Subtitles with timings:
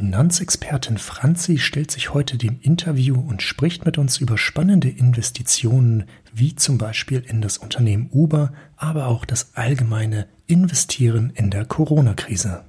[0.00, 6.56] Finanzexpertin Franzi stellt sich heute dem Interview und spricht mit uns über spannende Investitionen, wie
[6.56, 12.64] zum Beispiel in das Unternehmen Uber, aber auch das allgemeine Investieren in der Corona-Krise.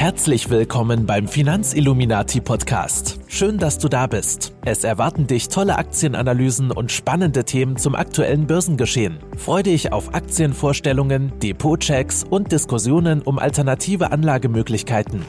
[0.00, 3.20] Herzlich willkommen beim Finanzilluminati Podcast.
[3.28, 4.54] Schön, dass du da bist.
[4.64, 9.18] Es erwarten dich tolle Aktienanalysen und spannende Themen zum aktuellen Börsengeschehen.
[9.36, 15.22] Freue dich auf Aktienvorstellungen, Depotchecks und Diskussionen um alternative Anlagemöglichkeiten.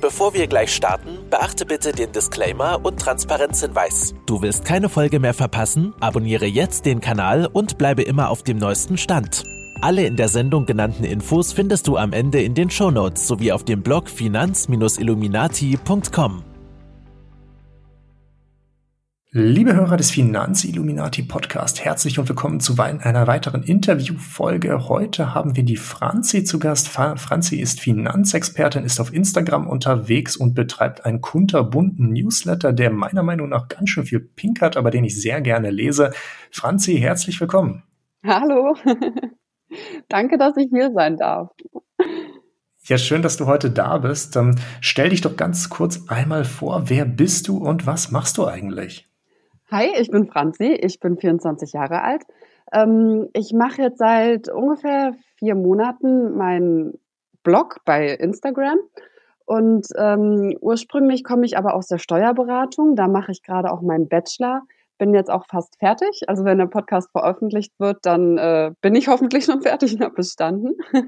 [0.00, 4.16] Bevor wir gleich starten, beachte bitte den Disclaimer und Transparenzhinweis.
[4.26, 5.94] Du willst keine Folge mehr verpassen?
[6.00, 9.44] Abonniere jetzt den Kanal und bleibe immer auf dem neuesten Stand.
[9.80, 13.62] Alle in der Sendung genannten Infos findest du am Ende in den Shownotes sowie auf
[13.64, 16.42] dem Blog finanz-illuminati.com.
[19.32, 24.88] Liebe Hörer des Finanz-Illuminati Podcast, herzlich und willkommen zu einer weiteren Interviewfolge.
[24.88, 26.88] Heute haben wir die Franzi zu Gast.
[26.88, 33.50] Franzi ist Finanzexpertin, ist auf Instagram unterwegs und betreibt einen kunterbunten Newsletter, der meiner Meinung
[33.50, 36.12] nach ganz schön viel Pink hat, aber den ich sehr gerne lese.
[36.50, 37.82] Franzi, herzlich willkommen.
[38.24, 38.74] Hallo.
[40.08, 41.50] Danke, dass ich hier sein darf.
[42.84, 44.36] Ja, schön, dass du heute da bist.
[44.36, 48.46] Ähm, stell dich doch ganz kurz einmal vor, wer bist du und was machst du
[48.46, 49.08] eigentlich?
[49.72, 52.22] Hi, ich bin Franzi, ich bin 24 Jahre alt.
[52.72, 56.94] Ähm, ich mache jetzt seit ungefähr vier Monaten meinen
[57.42, 58.78] Blog bei Instagram.
[59.44, 62.94] Und ähm, ursprünglich komme ich aber aus der Steuerberatung.
[62.94, 64.62] Da mache ich gerade auch meinen Bachelor
[64.98, 66.22] bin jetzt auch fast fertig.
[66.26, 70.14] Also wenn der Podcast veröffentlicht wird, dann äh, bin ich hoffentlich schon fertig und habe
[70.14, 70.74] bestanden.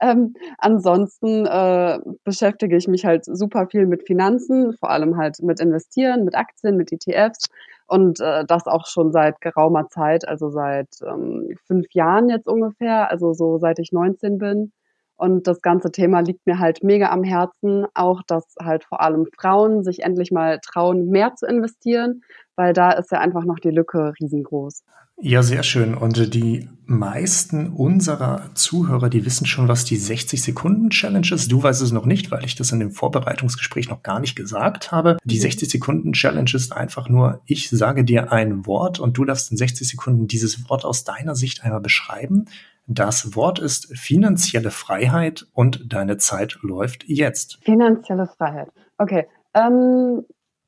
[0.00, 5.60] ähm, ansonsten äh, beschäftige ich mich halt super viel mit Finanzen, vor allem halt mit
[5.60, 7.46] Investieren, mit Aktien, mit ETFs
[7.86, 13.10] und äh, das auch schon seit geraumer Zeit, also seit ähm, fünf Jahren jetzt ungefähr,
[13.10, 14.72] also so seit ich 19 bin.
[15.18, 19.26] Und das ganze Thema liegt mir halt mega am Herzen, auch dass halt vor allem
[19.34, 22.22] Frauen sich endlich mal trauen, mehr zu investieren,
[22.56, 24.82] weil da ist ja einfach noch die Lücke riesengroß.
[25.18, 25.94] Ja, sehr schön.
[25.94, 31.50] Und die meisten unserer Zuhörer, die wissen schon, was die 60-Sekunden-Challenge ist.
[31.50, 34.92] Du weißt es noch nicht, weil ich das in dem Vorbereitungsgespräch noch gar nicht gesagt
[34.92, 35.16] habe.
[35.24, 39.88] Die 60-Sekunden-Challenge ist einfach nur, ich sage dir ein Wort und du darfst in 60
[39.88, 42.44] Sekunden dieses Wort aus deiner Sicht einmal beschreiben.
[42.86, 47.58] Das Wort ist finanzielle Freiheit und deine Zeit läuft jetzt.
[47.64, 48.68] Finanzielle Freiheit.
[48.98, 49.26] Okay.
[49.54, 50.24] Ähm,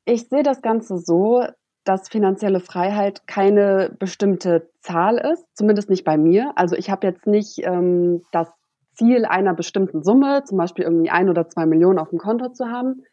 [0.06, 1.44] ich sehe das Ganze so,
[1.88, 6.53] dass finanzielle Freiheit keine bestimmte Zahl ist, zumindest nicht bei mir.
[6.54, 8.53] Also ich habe jetzt nicht ähm, das
[8.93, 12.66] Ziel einer bestimmten Summe, zum Beispiel irgendwie ein oder zwei Millionen auf dem Konto zu
[12.66, 13.04] haben,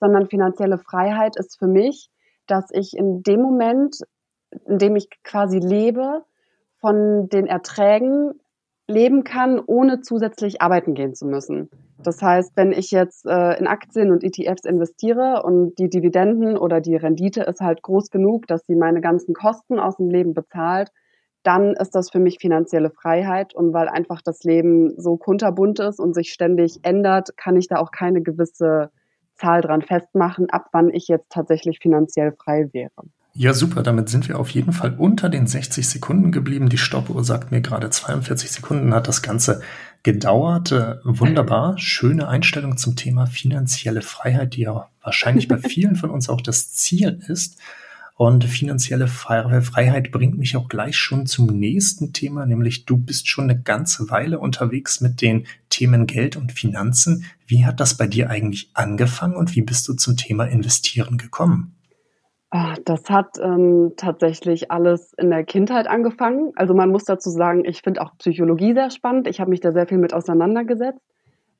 [0.00, 2.10] sondern finanzielle Freiheit ist für mich,
[2.48, 3.98] dass ich in dem Moment,
[4.66, 6.24] in dem ich quasi lebe,
[6.80, 8.40] von den Erträgen
[8.86, 11.70] leben kann, ohne zusätzlich arbeiten gehen zu müssen.
[12.02, 16.80] Das heißt, wenn ich jetzt äh, in Aktien und ETFs investiere und die Dividenden oder
[16.80, 20.90] die Rendite ist halt groß genug, dass sie meine ganzen Kosten aus dem Leben bezahlt,
[21.42, 23.54] dann ist das für mich finanzielle Freiheit.
[23.54, 27.76] Und weil einfach das Leben so kunterbunt ist und sich ständig ändert, kann ich da
[27.76, 28.90] auch keine gewisse
[29.34, 32.92] Zahl dran festmachen, ab wann ich jetzt tatsächlich finanziell frei wäre.
[33.36, 33.82] Ja, super.
[33.82, 36.68] Damit sind wir auf jeden Fall unter den 60 Sekunden geblieben.
[36.68, 39.60] Die Stoppuhr sagt mir gerade 42 Sekunden hat das Ganze
[40.04, 40.70] gedauert.
[40.70, 41.76] Äh, wunderbar.
[41.76, 46.72] Schöne Einstellung zum Thema finanzielle Freiheit, die ja wahrscheinlich bei vielen von uns auch das
[46.74, 47.58] Ziel ist.
[48.16, 53.50] Und finanzielle Freiheit bringt mich auch gleich schon zum nächsten Thema, nämlich du bist schon
[53.50, 57.24] eine ganze Weile unterwegs mit den Themen Geld und Finanzen.
[57.48, 61.74] Wie hat das bei dir eigentlich angefangen und wie bist du zum Thema Investieren gekommen?
[62.56, 66.52] Ah, das hat ähm, tatsächlich alles in der Kindheit angefangen.
[66.54, 69.26] Also man muss dazu sagen, ich finde auch Psychologie sehr spannend.
[69.26, 71.00] Ich habe mich da sehr viel mit auseinandergesetzt.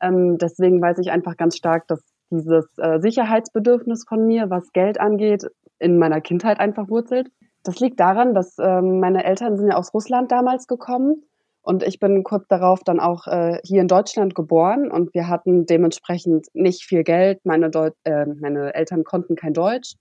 [0.01, 2.01] Ähm, deswegen weiß ich einfach ganz stark, dass
[2.31, 5.45] dieses äh, Sicherheitsbedürfnis von mir, was Geld angeht,
[5.81, 7.27] in meiner Kindheit einfach wurzelt.
[7.65, 11.25] Das liegt daran, dass ähm, meine Eltern sind ja aus Russland damals gekommen
[11.63, 15.67] und ich bin kurz darauf dann auch äh, hier in Deutschland geboren und wir hatten
[15.67, 17.41] dementsprechend nicht viel Geld.
[17.43, 19.97] Meine, Deut äh, meine Eltern konnten kein Deutsch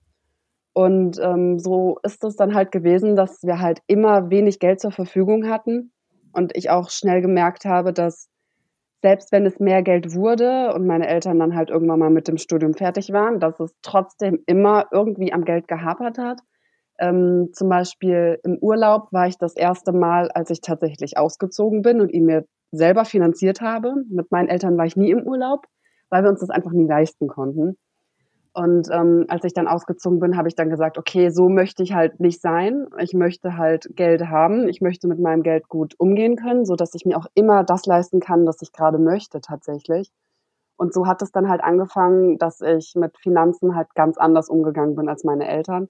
[0.74, 4.90] und ähm, so ist es dann halt gewesen, dass wir halt immer wenig Geld zur
[4.90, 5.92] Verfügung hatten
[6.32, 8.28] und ich auch schnell gemerkt habe, dass
[9.00, 12.38] selbst wenn es mehr Geld wurde und meine Eltern dann halt irgendwann mal mit dem
[12.38, 16.40] Studium fertig waren, dass es trotzdem immer irgendwie am Geld gehapert hat.
[16.98, 22.00] Ähm, zum Beispiel im Urlaub war ich das erste Mal, als ich tatsächlich ausgezogen bin
[22.00, 23.94] und ihn mir selber finanziert habe.
[24.08, 25.66] Mit meinen Eltern war ich nie im Urlaub,
[26.10, 27.76] weil wir uns das einfach nie leisten konnten.
[28.54, 31.92] Und ähm, als ich dann ausgezogen bin, habe ich dann gesagt, okay, so möchte ich
[31.92, 32.86] halt nicht sein.
[33.00, 34.68] Ich möchte halt Geld haben.
[34.68, 37.84] Ich möchte mit meinem Geld gut umgehen können, so dass ich mir auch immer das
[37.84, 40.12] leisten kann, was ich gerade möchte tatsächlich.
[40.76, 44.94] Und so hat es dann halt angefangen, dass ich mit Finanzen halt ganz anders umgegangen
[44.94, 45.88] bin als meine Eltern.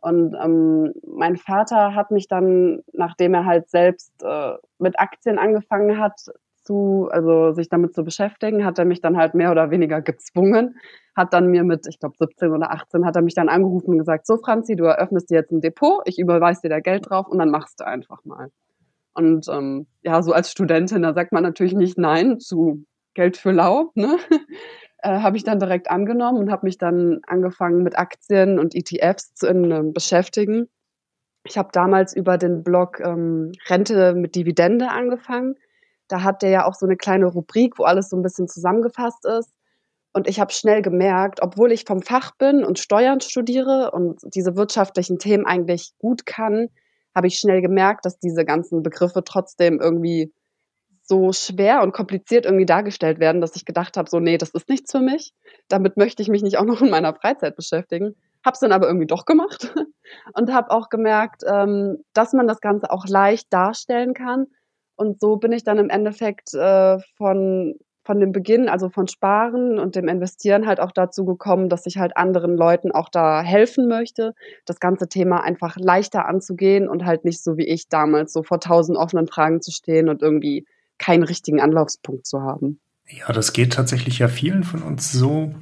[0.00, 5.98] Und ähm, mein Vater hat mich dann, nachdem er halt selbst äh, mit Aktien angefangen
[5.98, 6.30] hat,
[6.68, 10.76] zu, also sich damit zu beschäftigen, hat er mich dann halt mehr oder weniger gezwungen,
[11.16, 13.98] hat dann mir mit, ich glaube 17 oder 18, hat er mich dann angerufen und
[13.98, 17.26] gesagt, so Franzi, du eröffnest dir jetzt ein Depot, ich überweise dir da Geld drauf
[17.26, 18.50] und dann machst du einfach mal.
[19.14, 22.84] Und ähm, ja, so als Studentin, da sagt man natürlich nicht Nein zu
[23.14, 24.18] Geld für lau, ne?
[24.98, 29.34] äh, habe ich dann direkt angenommen und habe mich dann angefangen mit Aktien und ETFs
[29.34, 30.68] zu äh, beschäftigen.
[31.44, 35.54] Ich habe damals über den Blog ähm, Rente mit Dividende angefangen.
[36.08, 39.24] Da hat der ja auch so eine kleine Rubrik, wo alles so ein bisschen zusammengefasst
[39.24, 39.52] ist.
[40.12, 44.56] Und ich habe schnell gemerkt, obwohl ich vom Fach bin und Steuern studiere und diese
[44.56, 46.68] wirtschaftlichen Themen eigentlich gut kann,
[47.14, 50.32] habe ich schnell gemerkt, dass diese ganzen Begriffe trotzdem irgendwie
[51.08, 54.68] so schwer und kompliziert irgendwie dargestellt werden, dass ich gedacht habe, so, nee, das ist
[54.68, 55.32] nichts für mich.
[55.68, 58.14] Damit möchte ich mich nicht auch noch in meiner Freizeit beschäftigen.
[58.44, 59.74] Hab's dann aber irgendwie doch gemacht
[60.34, 64.46] und habe auch gemerkt, ähm, dass man das Ganze auch leicht darstellen kann.
[64.98, 67.74] Und so bin ich dann im Endeffekt äh, von
[68.08, 71.98] von dem Beginn, also von Sparen und dem Investieren halt auch dazu gekommen, dass ich
[71.98, 74.32] halt anderen Leuten auch da helfen möchte,
[74.64, 78.60] das ganze Thema einfach leichter anzugehen und halt nicht so wie ich damals so vor
[78.60, 80.64] tausend offenen Fragen zu stehen und irgendwie
[80.96, 82.80] keinen richtigen Anlaufspunkt zu haben.
[83.10, 85.54] Ja, das geht tatsächlich ja vielen von uns so.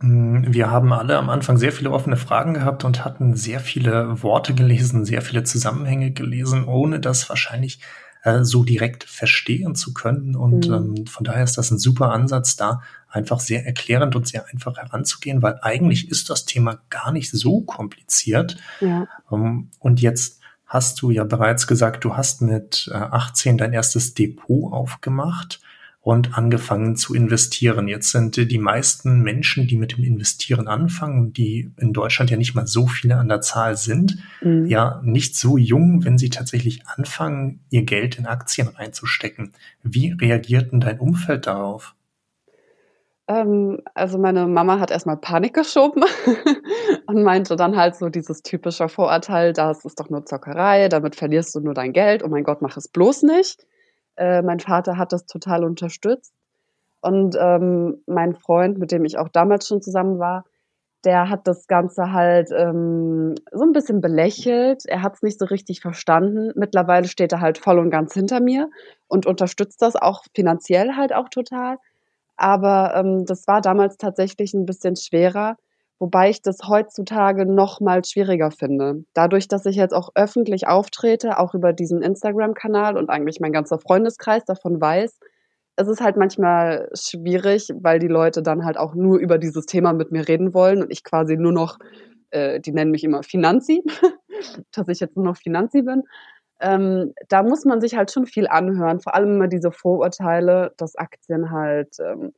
[0.00, 4.22] Hm, wir haben alle am Anfang sehr viele offene Fragen gehabt und hatten sehr viele
[4.22, 7.80] Worte gelesen, sehr viele Zusammenhänge gelesen, ohne das wahrscheinlich
[8.22, 10.36] äh, so direkt verstehen zu können.
[10.36, 10.74] Und mhm.
[10.74, 14.76] ähm, von daher ist das ein super Ansatz, da einfach sehr erklärend und sehr einfach
[14.76, 18.56] heranzugehen, weil eigentlich ist das Thema gar nicht so kompliziert.
[18.80, 19.06] Ja.
[19.30, 24.14] Ähm, und jetzt hast du ja bereits gesagt, du hast mit 18 äh, dein erstes
[24.14, 25.60] Depot aufgemacht
[26.02, 27.86] und angefangen zu investieren.
[27.86, 32.56] Jetzt sind die meisten Menschen, die mit dem Investieren anfangen, die in Deutschland ja nicht
[32.56, 34.66] mal so viele an der Zahl sind, mhm.
[34.66, 39.52] ja nicht so jung, wenn sie tatsächlich anfangen, ihr Geld in Aktien reinzustecken.
[39.84, 41.94] Wie reagiert denn dein Umfeld darauf?
[43.28, 46.02] Ähm, also meine Mama hat erstmal Panik geschoben
[47.06, 51.54] und meinte dann halt so dieses typische Vorurteil, das ist doch nur Zockerei, damit verlierst
[51.54, 53.64] du nur dein Geld, oh mein Gott, mach es bloß nicht.
[54.16, 56.34] Äh, mein Vater hat das total unterstützt.
[57.00, 60.44] Und ähm, mein Freund, mit dem ich auch damals schon zusammen war,
[61.04, 64.84] der hat das Ganze halt ähm, so ein bisschen belächelt.
[64.86, 66.52] Er hat es nicht so richtig verstanden.
[66.54, 68.70] Mittlerweile steht er halt voll und ganz hinter mir
[69.08, 71.78] und unterstützt das auch finanziell halt auch total.
[72.36, 75.56] Aber ähm, das war damals tatsächlich ein bisschen schwerer,
[76.02, 79.04] wobei ich das heutzutage noch mal schwieriger finde.
[79.14, 83.78] Dadurch, dass ich jetzt auch öffentlich auftrete, auch über diesen Instagram-Kanal und eigentlich mein ganzer
[83.78, 85.20] Freundeskreis davon weiß,
[85.76, 89.92] es ist halt manchmal schwierig, weil die Leute dann halt auch nur über dieses Thema
[89.92, 91.78] mit mir reden wollen und ich quasi nur noch,
[92.30, 93.84] äh, die nennen mich immer Finanzi,
[94.72, 96.02] dass ich jetzt nur noch Finanzi bin
[96.62, 100.94] ähm, da muss man sich halt schon viel anhören, vor allem immer diese Vorurteile, dass
[100.94, 102.32] Aktien halt ähm,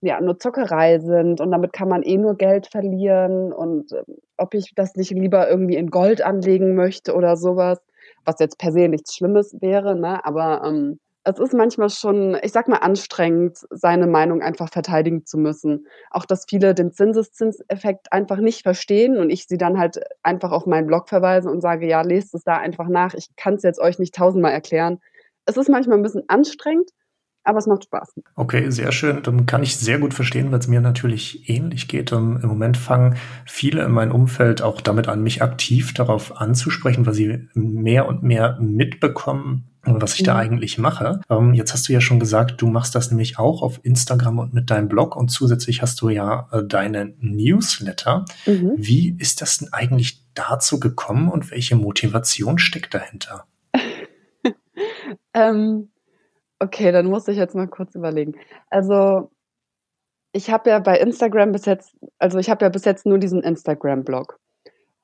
[0.00, 4.54] ja nur Zockerei sind und damit kann man eh nur Geld verlieren und ähm, ob
[4.54, 7.80] ich das nicht lieber irgendwie in Gold anlegen möchte oder sowas,
[8.24, 10.24] was jetzt per se nichts Schlimmes wäre, ne?
[10.24, 15.36] Aber ähm, es ist manchmal schon, ich sag mal, anstrengend, seine Meinung einfach verteidigen zu
[15.36, 15.86] müssen.
[16.10, 20.64] Auch, dass viele den Zinseszinseffekt einfach nicht verstehen und ich sie dann halt einfach auf
[20.66, 23.14] meinen Blog verweise und sage, ja, lest es da einfach nach.
[23.14, 25.00] Ich kann es jetzt euch nicht tausendmal erklären.
[25.44, 26.90] Es ist manchmal ein bisschen anstrengend,
[27.48, 28.12] aber es macht Spaß.
[28.34, 29.22] Okay, sehr schön.
[29.22, 32.12] Dann kann ich sehr gut verstehen, weil es mir natürlich ähnlich geht.
[32.12, 37.14] Im Moment fangen viele in meinem Umfeld auch damit an, mich aktiv darauf anzusprechen, weil
[37.14, 40.26] sie mehr und mehr mitbekommen, was ich mhm.
[40.26, 41.22] da eigentlich mache.
[41.30, 44.52] Ähm, jetzt hast du ja schon gesagt, du machst das nämlich auch auf Instagram und
[44.52, 48.26] mit deinem Blog und zusätzlich hast du ja äh, deine Newsletter.
[48.44, 48.74] Mhm.
[48.76, 53.46] Wie ist das denn eigentlich dazu gekommen und welche Motivation steckt dahinter?
[55.32, 55.88] ähm,
[56.60, 58.34] Okay, dann muss ich jetzt mal kurz überlegen.
[58.68, 59.30] Also,
[60.32, 63.42] ich habe ja bei Instagram bis jetzt also, ich habe ja bis jetzt nur diesen
[63.42, 64.38] Instagram-Blog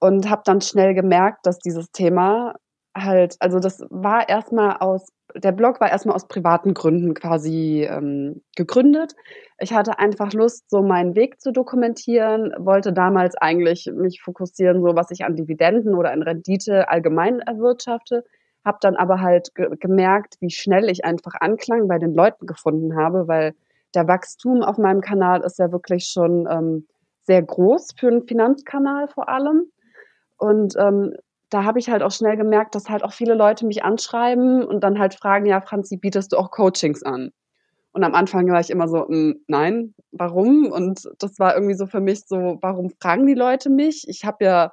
[0.01, 2.57] und habe dann schnell gemerkt, dass dieses Thema
[2.97, 8.43] halt also, das war erstmal aus der Blog war erstmal aus privaten Gründen quasi, ähm,
[8.57, 9.15] gegründet.
[9.59, 14.95] Ich hatte einfach Lust, so meinen Weg zu dokumentieren, wollte damals eigentlich mich fokussieren, so
[14.95, 18.25] was ich an Dividenden oder an Rendite allgemein erwirtschafte
[18.65, 22.97] habe dann aber halt ge gemerkt, wie schnell ich einfach Anklang bei den Leuten gefunden
[22.97, 23.55] habe, weil
[23.95, 26.87] der Wachstum auf meinem Kanal ist ja wirklich schon ähm,
[27.23, 29.67] sehr groß für einen Finanzkanal vor allem.
[30.37, 31.15] Und ähm,
[31.51, 34.81] da habe ich halt auch schnell gemerkt, dass halt auch viele Leute mich anschreiben und
[34.81, 37.31] dann halt fragen, ja, Franzi, bietest du auch Coachings an?
[37.93, 40.73] Und am Anfang war ich immer so, hm, nein, warum?
[40.73, 44.05] Und das war irgendwie so für mich so, warum fragen die Leute mich?
[44.09, 44.73] Ich habe ja,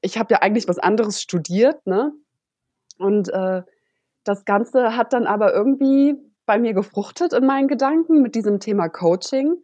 [0.00, 2.12] ich habe ja eigentlich was anderes studiert, ne?
[3.02, 3.62] Und äh,
[4.24, 6.14] das Ganze hat dann aber irgendwie
[6.46, 9.56] bei mir gefruchtet in meinen Gedanken mit diesem Thema Coaching.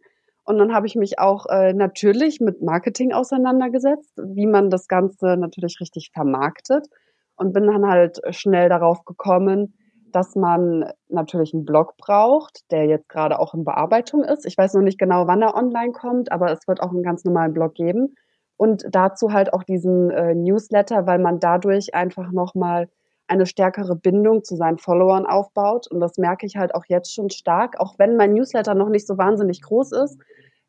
[0.43, 5.37] Und dann habe ich mich auch äh, natürlich mit Marketing auseinandergesetzt, wie man das Ganze
[5.37, 6.87] natürlich richtig vermarktet
[7.35, 9.75] und bin dann halt schnell darauf gekommen,
[10.11, 14.45] dass man natürlich einen Blog braucht, der jetzt gerade auch in Bearbeitung ist.
[14.45, 17.23] Ich weiß noch nicht genau, wann er online kommt, aber es wird auch einen ganz
[17.23, 18.15] normalen Blog geben.
[18.57, 22.89] Und dazu halt auch diesen äh, Newsletter, weil man dadurch einfach nochmal
[23.29, 25.87] eine stärkere Bindung zu seinen Followern aufbaut.
[25.87, 29.07] Und das merke ich halt auch jetzt schon stark, auch wenn mein Newsletter noch nicht
[29.07, 30.17] so wahnsinnig groß ist.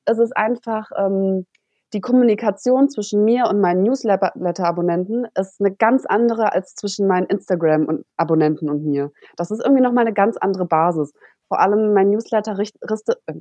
[0.05, 1.47] Es ist einfach ähm,
[1.93, 8.71] die Kommunikation zwischen mir und meinen Newsletter-Abonnenten ist eine ganz andere als zwischen meinen Instagram-Abonnenten
[8.71, 9.11] und mir.
[9.37, 11.13] Das ist irgendwie nochmal eine ganz andere Basis.
[11.49, 13.35] Vor allem mein Newsletter richt, richtet, äh,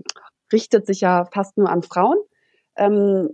[0.51, 2.17] richtet sich ja fast nur an Frauen.
[2.75, 3.29] Ähm,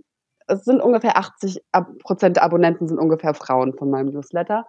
[0.48, 1.62] es sind ungefähr 80
[2.02, 4.66] Prozent der Abonnenten sind ungefähr Frauen von meinem Newsletter.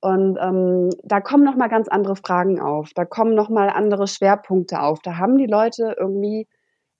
[0.00, 4.06] Und ähm, da kommen noch mal ganz andere Fragen auf, da kommen noch mal andere
[4.06, 5.00] Schwerpunkte auf.
[5.00, 6.46] Da haben die Leute irgendwie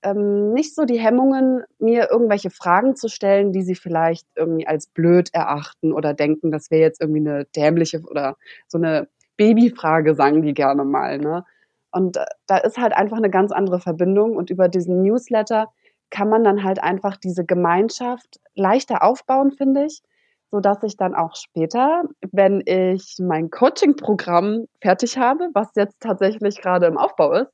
[0.03, 4.89] ähm, nicht so die Hemmungen, mir irgendwelche Fragen zu stellen, die sie vielleicht irgendwie als
[4.89, 8.37] blöd erachten oder denken, das wäre jetzt irgendwie eine dämliche oder
[8.67, 11.19] so eine Babyfrage, sagen die gerne mal.
[11.19, 11.45] Ne?
[11.93, 14.37] Und äh, da ist halt einfach eine ganz andere Verbindung.
[14.37, 15.69] Und über diesen Newsletter
[16.11, 20.03] kann man dann halt einfach diese Gemeinschaft leichter aufbauen, finde ich
[20.51, 26.61] so dass ich dann auch später, wenn ich mein Coaching-Programm fertig habe, was jetzt tatsächlich
[26.61, 27.53] gerade im Aufbau ist,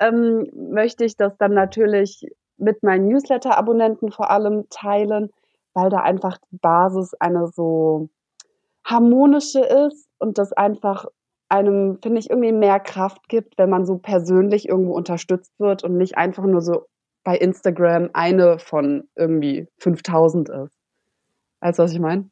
[0.00, 5.30] ähm, möchte ich das dann natürlich mit meinen Newsletter-Abonnenten vor allem teilen,
[5.74, 8.08] weil da einfach die Basis eine so
[8.84, 11.06] harmonische ist und das einfach
[11.48, 15.96] einem, finde ich, irgendwie mehr Kraft gibt, wenn man so persönlich irgendwo unterstützt wird und
[15.96, 16.86] nicht einfach nur so
[17.24, 20.81] bei Instagram eine von irgendwie 5000 ist.
[21.62, 22.26] Weißt du, was ich meine?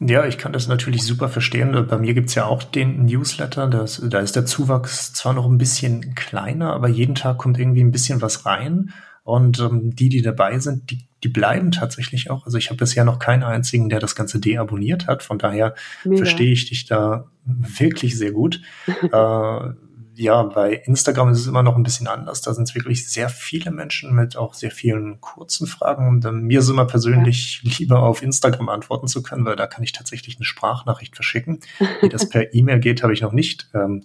[0.00, 1.86] Ja, ich kann das natürlich super verstehen.
[1.88, 3.68] Bei mir gibt's ja auch den Newsletter.
[3.68, 7.84] Das, da ist der Zuwachs zwar noch ein bisschen kleiner, aber jeden Tag kommt irgendwie
[7.84, 8.92] ein bisschen was rein.
[9.22, 12.46] Und ähm, die, die dabei sind, die, die bleiben tatsächlich auch.
[12.46, 15.22] Also ich habe bisher noch keinen einzigen, der das Ganze deabonniert hat.
[15.22, 16.16] Von daher Mega.
[16.24, 18.60] verstehe ich dich da wirklich sehr gut.
[18.86, 19.68] äh,
[20.14, 22.42] ja, bei Instagram ist es immer noch ein bisschen anders.
[22.42, 26.08] Da sind es wirklich sehr viele Menschen mit auch sehr vielen kurzen Fragen.
[26.08, 27.72] Und äh, mir ist immer persönlich ja.
[27.78, 31.60] lieber auf Instagram antworten zu können, weil da kann ich tatsächlich eine Sprachnachricht verschicken.
[32.00, 34.04] Wie das per E-Mail geht, habe ich noch nicht ähm,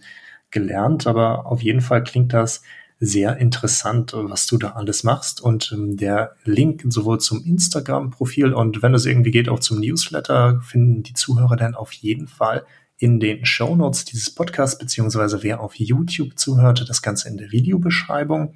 [0.51, 2.61] gelernt, aber auf jeden Fall klingt das
[2.99, 5.41] sehr interessant, was du da alles machst.
[5.41, 10.61] Und ähm, der Link sowohl zum Instagram-Profil und wenn es irgendwie geht, auch zum Newsletter,
[10.63, 12.65] finden die Zuhörer dann auf jeden Fall
[12.97, 17.51] in den Show Notes dieses Podcasts, beziehungsweise wer auf YouTube zuhörte, das Ganze in der
[17.51, 18.55] Videobeschreibung.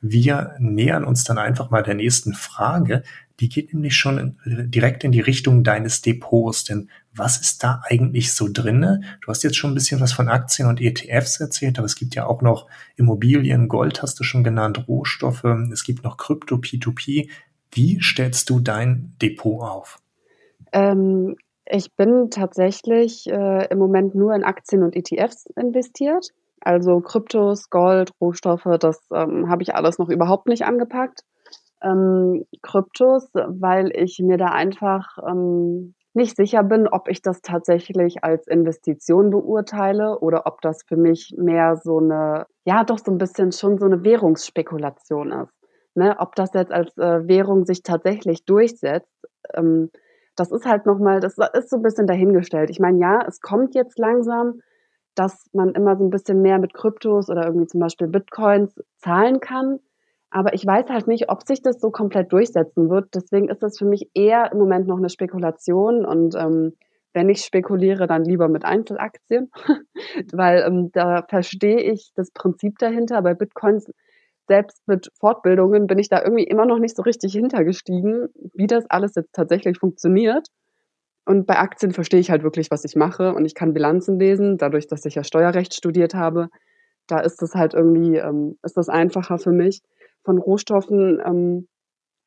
[0.00, 3.02] Wir nähern uns dann einfach mal der nächsten Frage.
[3.40, 6.64] Die geht nämlich schon in, direkt in die Richtung deines Depots.
[6.64, 9.02] Denn was ist da eigentlich so drinne?
[9.20, 12.14] Du hast jetzt schon ein bisschen was von Aktien und ETFs erzählt, aber es gibt
[12.14, 12.66] ja auch noch
[12.96, 17.28] Immobilien, Gold hast du schon genannt, Rohstoffe, es gibt noch Krypto, P2P.
[17.72, 19.98] Wie stellst du dein Depot auf?
[20.72, 21.36] Ähm,
[21.70, 26.30] ich bin tatsächlich äh, im Moment nur in Aktien und ETFs investiert.
[26.60, 31.22] Also Kryptos, Gold, Rohstoffe, das ähm, habe ich alles noch überhaupt nicht angepackt.
[31.82, 38.24] Ähm, Kryptos, weil ich mir da einfach ähm, nicht sicher bin, ob ich das tatsächlich
[38.24, 43.18] als Investition beurteile oder ob das für mich mehr so eine, ja doch so ein
[43.18, 45.54] bisschen schon so eine Währungsspekulation ist.
[45.94, 46.16] Ne?
[46.18, 49.08] Ob das jetzt als äh, Währung sich tatsächlich durchsetzt.
[49.54, 49.90] Ähm,
[50.40, 52.70] das ist halt nochmal, das ist so ein bisschen dahingestellt.
[52.70, 54.60] Ich meine, ja, es kommt jetzt langsam,
[55.14, 59.40] dass man immer so ein bisschen mehr mit Kryptos oder irgendwie zum Beispiel Bitcoins zahlen
[59.40, 59.80] kann.
[60.30, 63.14] Aber ich weiß halt nicht, ob sich das so komplett durchsetzen wird.
[63.14, 66.06] Deswegen ist das für mich eher im Moment noch eine Spekulation.
[66.06, 66.72] Und ähm,
[67.12, 69.50] wenn ich spekuliere, dann lieber mit Einzelaktien,
[70.32, 73.20] weil ähm, da verstehe ich das Prinzip dahinter.
[73.20, 73.92] Bei Bitcoins
[74.50, 78.84] selbst mit Fortbildungen bin ich da irgendwie immer noch nicht so richtig hintergestiegen, wie das
[78.90, 80.48] alles jetzt tatsächlich funktioniert.
[81.24, 84.58] Und bei Aktien verstehe ich halt wirklich, was ich mache und ich kann Bilanzen lesen,
[84.58, 86.48] dadurch, dass ich ja Steuerrecht studiert habe.
[87.06, 89.82] Da ist das halt irgendwie, ähm, ist das einfacher für mich.
[90.24, 91.68] Von Rohstoffen ähm,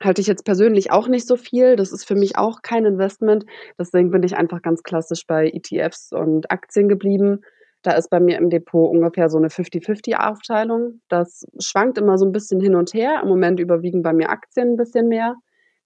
[0.02, 1.76] halte ich jetzt persönlich auch nicht so viel.
[1.76, 3.44] Das ist für mich auch kein Investment.
[3.78, 7.42] Deswegen bin ich einfach ganz klassisch bei ETFs und Aktien geblieben.
[7.84, 11.02] Da ist bei mir im Depot ungefähr so eine 50-50-Aufteilung.
[11.10, 13.20] Das schwankt immer so ein bisschen hin und her.
[13.22, 15.36] Im Moment überwiegen bei mir Aktien ein bisschen mehr.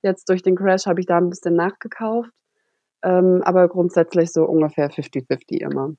[0.04, 2.30] Jetzt durch den Crash habe ich da ein bisschen nachgekauft.
[3.04, 5.94] Ähm, aber grundsätzlich so ungefähr 50-50 immer.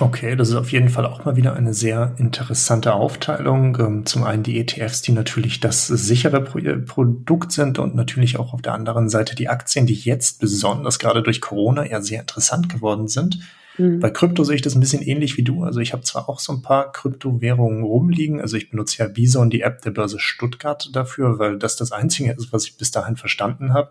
[0.00, 3.78] Okay, das ist auf jeden Fall auch mal wieder eine sehr interessante Aufteilung.
[3.78, 8.62] Ähm, zum einen die ETFs, die natürlich das sichere Produkt sind und natürlich auch auf
[8.62, 13.06] der anderen Seite die Aktien, die jetzt besonders gerade durch Corona eher sehr interessant geworden
[13.06, 13.38] sind.
[13.78, 14.00] Mhm.
[14.00, 15.64] Bei Krypto sehe ich das ein bisschen ähnlich wie du.
[15.64, 18.40] Also ich habe zwar auch so ein paar Kryptowährungen rumliegen.
[18.40, 22.32] Also ich benutze ja Bison, die App der Börse Stuttgart dafür, weil das das Einzige
[22.32, 23.90] ist, was ich bis dahin verstanden habe.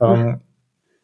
[0.00, 0.40] Mhm.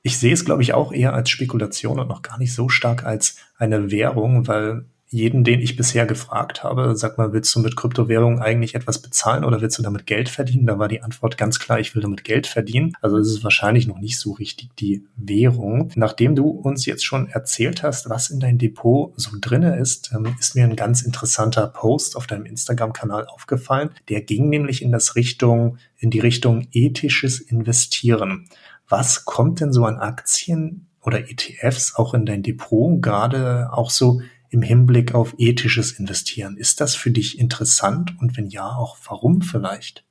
[0.02, 3.04] Ich sehe es, glaube ich, auch eher als Spekulation und noch gar nicht so stark
[3.04, 7.76] als eine Währung, weil jeden, den ich bisher gefragt habe, sag mal, willst du mit
[7.76, 10.66] Kryptowährungen eigentlich etwas bezahlen oder willst du damit Geld verdienen?
[10.66, 12.92] Da war die Antwort ganz klar, ich will damit Geld verdienen.
[13.00, 15.92] Also ist es wahrscheinlich noch nicht so richtig die Währung.
[15.94, 20.34] Nachdem du uns jetzt schon erzählt hast, was in dein Depot so drinne ist, ähm,
[20.40, 23.90] ist mir ein ganz interessanter Post auf deinem Instagram-Kanal aufgefallen.
[24.08, 28.48] Der ging nämlich in das Richtung, in die Richtung ethisches Investieren.
[28.88, 34.20] Was kommt denn so an Aktien oder ETFs auch in dein Depot, gerade auch so
[34.50, 36.56] im Hinblick auf ethisches Investieren?
[36.56, 40.04] Ist das für dich interessant und wenn ja, auch warum vielleicht?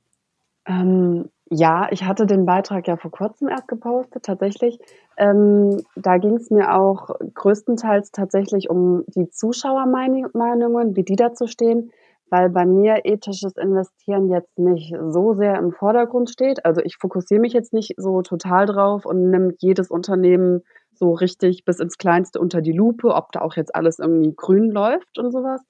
[0.66, 4.78] Ähm, ja, ich hatte den Beitrag ja vor kurzem erst gepostet, tatsächlich.
[5.16, 11.92] Ähm, da ging es mir auch größtenteils tatsächlich um die Zuschauermeinungen, wie die dazu stehen
[12.30, 16.64] weil bei mir ethisches Investieren jetzt nicht so sehr im Vordergrund steht.
[16.64, 20.62] Also ich fokussiere mich jetzt nicht so total drauf und nehme jedes Unternehmen
[20.98, 24.70] so richtig bis ins Kleinste unter die Lupe, ob da auch jetzt alles irgendwie grün
[24.70, 25.60] läuft und sowas.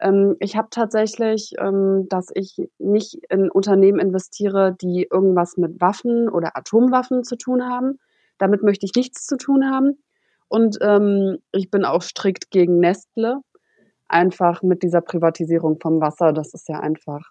[0.00, 6.28] Ähm, ich habe tatsächlich, ähm, dass ich nicht in Unternehmen investiere, die irgendwas mit Waffen
[6.28, 7.98] oder Atomwaffen zu tun haben.
[8.38, 9.98] Damit möchte ich nichts zu tun haben.
[10.48, 13.40] Und ähm, ich bin auch strikt gegen Nestle
[14.10, 17.30] einfach mit dieser Privatisierung vom Wasser, das ist ja einfach,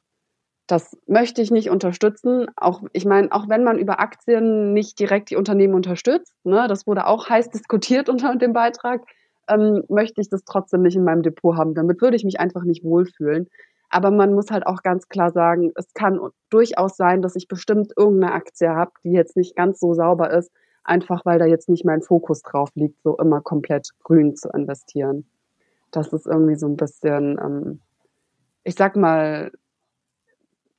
[0.70, 2.46] das möchte ich nicht unterstützen.
[2.56, 6.86] Auch, ich meine, auch wenn man über Aktien nicht direkt die Unternehmen unterstützt, ne, das
[6.86, 9.02] wurde auch heiß diskutiert unter dem Beitrag,
[9.48, 11.74] ähm, möchte ich das trotzdem nicht in meinem Depot haben.
[11.74, 13.50] Damit würde ich mich einfach nicht wohlfühlen.
[13.90, 16.20] Aber man muss halt auch ganz klar sagen, es kann
[16.52, 20.52] durchaus sein, dass ich bestimmt irgendeine Aktie habe, die jetzt nicht ganz so sauber ist,
[20.84, 25.26] einfach weil da jetzt nicht mein Fokus drauf liegt, so immer komplett grün zu investieren.
[25.90, 27.80] Das ist irgendwie so ein bisschen, ähm,
[28.64, 29.52] ich sag mal,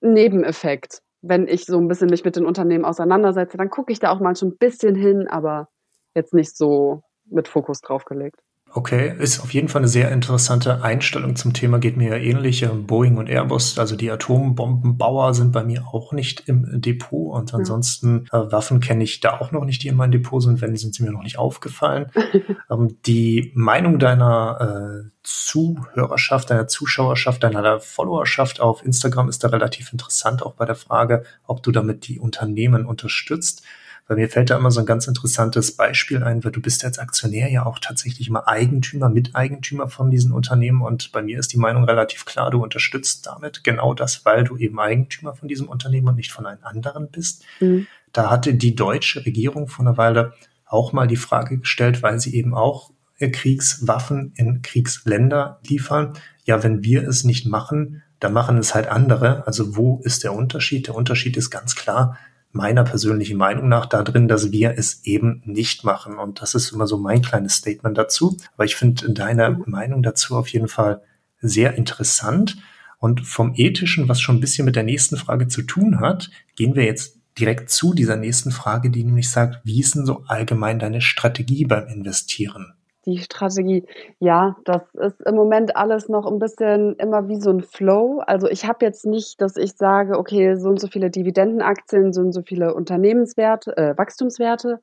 [0.01, 1.03] Nebeneffekt.
[1.23, 4.21] Wenn ich so ein bisschen mich mit den Unternehmen auseinandersetze, dann gucke ich da auch
[4.21, 5.69] mal schon ein bisschen hin, aber
[6.15, 8.41] jetzt nicht so mit Fokus drauf gelegt.
[8.73, 12.65] Okay, ist auf jeden Fall eine sehr interessante Einstellung zum Thema, geht mir ja ähnlich.
[12.87, 18.27] Boeing und Airbus, also die Atombombenbauer sind bei mir auch nicht im Depot und ansonsten
[18.33, 18.43] ja.
[18.43, 20.95] äh, Waffen kenne ich da auch noch nicht, die in meinem Depot sind, wenn sind
[20.95, 22.13] sie mir noch nicht aufgefallen.
[22.71, 29.93] ähm, die Meinung deiner äh, Zuhörerschaft, deiner Zuschauerschaft, deiner Followerschaft auf Instagram ist da relativ
[29.93, 33.65] interessant, auch bei der Frage, ob du damit die Unternehmen unterstützt.
[34.11, 36.99] Bei mir fällt da immer so ein ganz interessantes Beispiel ein, weil du bist als
[36.99, 41.59] Aktionär ja auch tatsächlich immer Eigentümer, Miteigentümer von diesen Unternehmen und bei mir ist die
[41.59, 46.09] Meinung relativ klar, du unterstützt damit genau das, weil du eben Eigentümer von diesem Unternehmen
[46.09, 47.45] und nicht von einem anderen bist.
[47.61, 47.87] Mhm.
[48.13, 50.33] Da hatte die deutsche Regierung vor einer Weile
[50.67, 56.15] auch mal die Frage gestellt, weil sie eben auch Kriegswaffen in Kriegsländer liefern.
[56.43, 59.47] Ja, wenn wir es nicht machen, dann machen es halt andere.
[59.47, 60.89] Also wo ist der Unterschied?
[60.89, 62.19] Der Unterschied ist ganz klar,
[62.53, 66.19] meiner persönlichen Meinung nach da drin, dass wir es eben nicht machen.
[66.19, 68.37] Und das ist immer so mein kleines Statement dazu.
[68.55, 71.03] Aber ich finde deine Meinung dazu auf jeden Fall
[71.41, 72.57] sehr interessant.
[72.99, 76.75] Und vom Ethischen, was schon ein bisschen mit der nächsten Frage zu tun hat, gehen
[76.75, 80.79] wir jetzt direkt zu dieser nächsten Frage, die nämlich sagt, wie ist denn so allgemein
[80.79, 82.75] deine Strategie beim Investieren?
[83.11, 83.85] Die Strategie.
[84.19, 88.23] Ja, das ist im Moment alles noch ein bisschen immer wie so ein Flow.
[88.27, 92.23] Also ich habe jetzt nicht, dass ich sage, okay, so und so viele Dividendenaktien, so
[92.23, 94.81] und so viele Unternehmenswerte, äh, Wachstumswerte,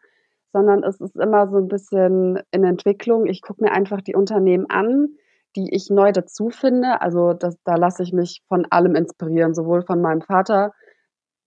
[0.53, 3.25] sondern es ist immer so ein bisschen in Entwicklung.
[3.25, 5.09] Ich gucke mir einfach die Unternehmen an,
[5.55, 7.01] die ich neu dazu finde.
[7.01, 10.73] Also das, da lasse ich mich von allem inspirieren, sowohl von meinem Vater,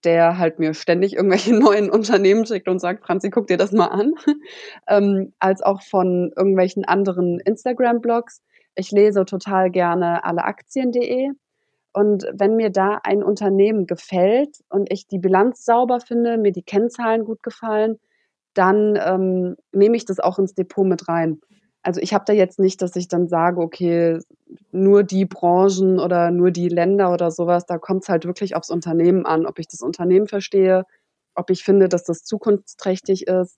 [0.03, 3.87] der halt mir ständig irgendwelche neuen Unternehmen schickt und sagt, Franzi, guck dir das mal
[3.87, 4.13] an,
[4.87, 8.41] ähm, als auch von irgendwelchen anderen Instagram-Blogs.
[8.75, 11.31] Ich lese total gerne alleaktien.de
[11.93, 16.63] und wenn mir da ein Unternehmen gefällt und ich die Bilanz sauber finde, mir die
[16.63, 17.99] Kennzahlen gut gefallen,
[18.53, 21.41] dann ähm, nehme ich das auch ins Depot mit rein
[21.83, 24.19] also ich habe da jetzt nicht, dass ich dann sage, okay,
[24.71, 28.69] nur die Branchen oder nur die Länder oder sowas, da kommt es halt wirklich aufs
[28.69, 30.83] Unternehmen an, ob ich das Unternehmen verstehe,
[31.35, 33.57] ob ich finde, dass das zukunftsträchtig ist.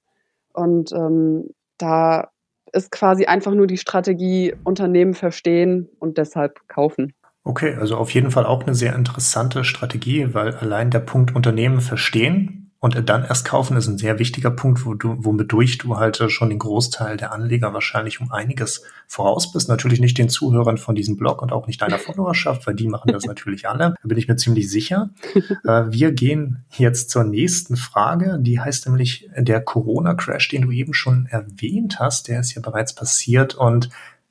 [0.53, 2.29] Und ähm, da
[2.71, 7.13] ist quasi einfach nur die Strategie, Unternehmen verstehen und deshalb kaufen.
[7.43, 11.81] Okay, also auf jeden Fall auch eine sehr interessante Strategie, weil allein der Punkt Unternehmen
[11.81, 16.21] verstehen Und dann erst kaufen ist ein sehr wichtiger Punkt, wo du, womit du halt
[16.29, 19.69] schon den Großteil der Anleger wahrscheinlich um einiges voraus bist.
[19.69, 23.13] Natürlich nicht den Zuhörern von diesem Blog und auch nicht deiner Followerschaft, weil die machen
[23.13, 23.95] das natürlich alle.
[24.01, 25.11] Da bin ich mir ziemlich sicher.
[25.65, 28.37] Äh, wir gehen jetzt zur nächsten Frage.
[28.41, 32.27] Die heißt nämlich der Corona-Crash, den du eben schon erwähnt hast.
[32.27, 33.55] Der ist ja bereits passiert.
[33.55, 33.89] Und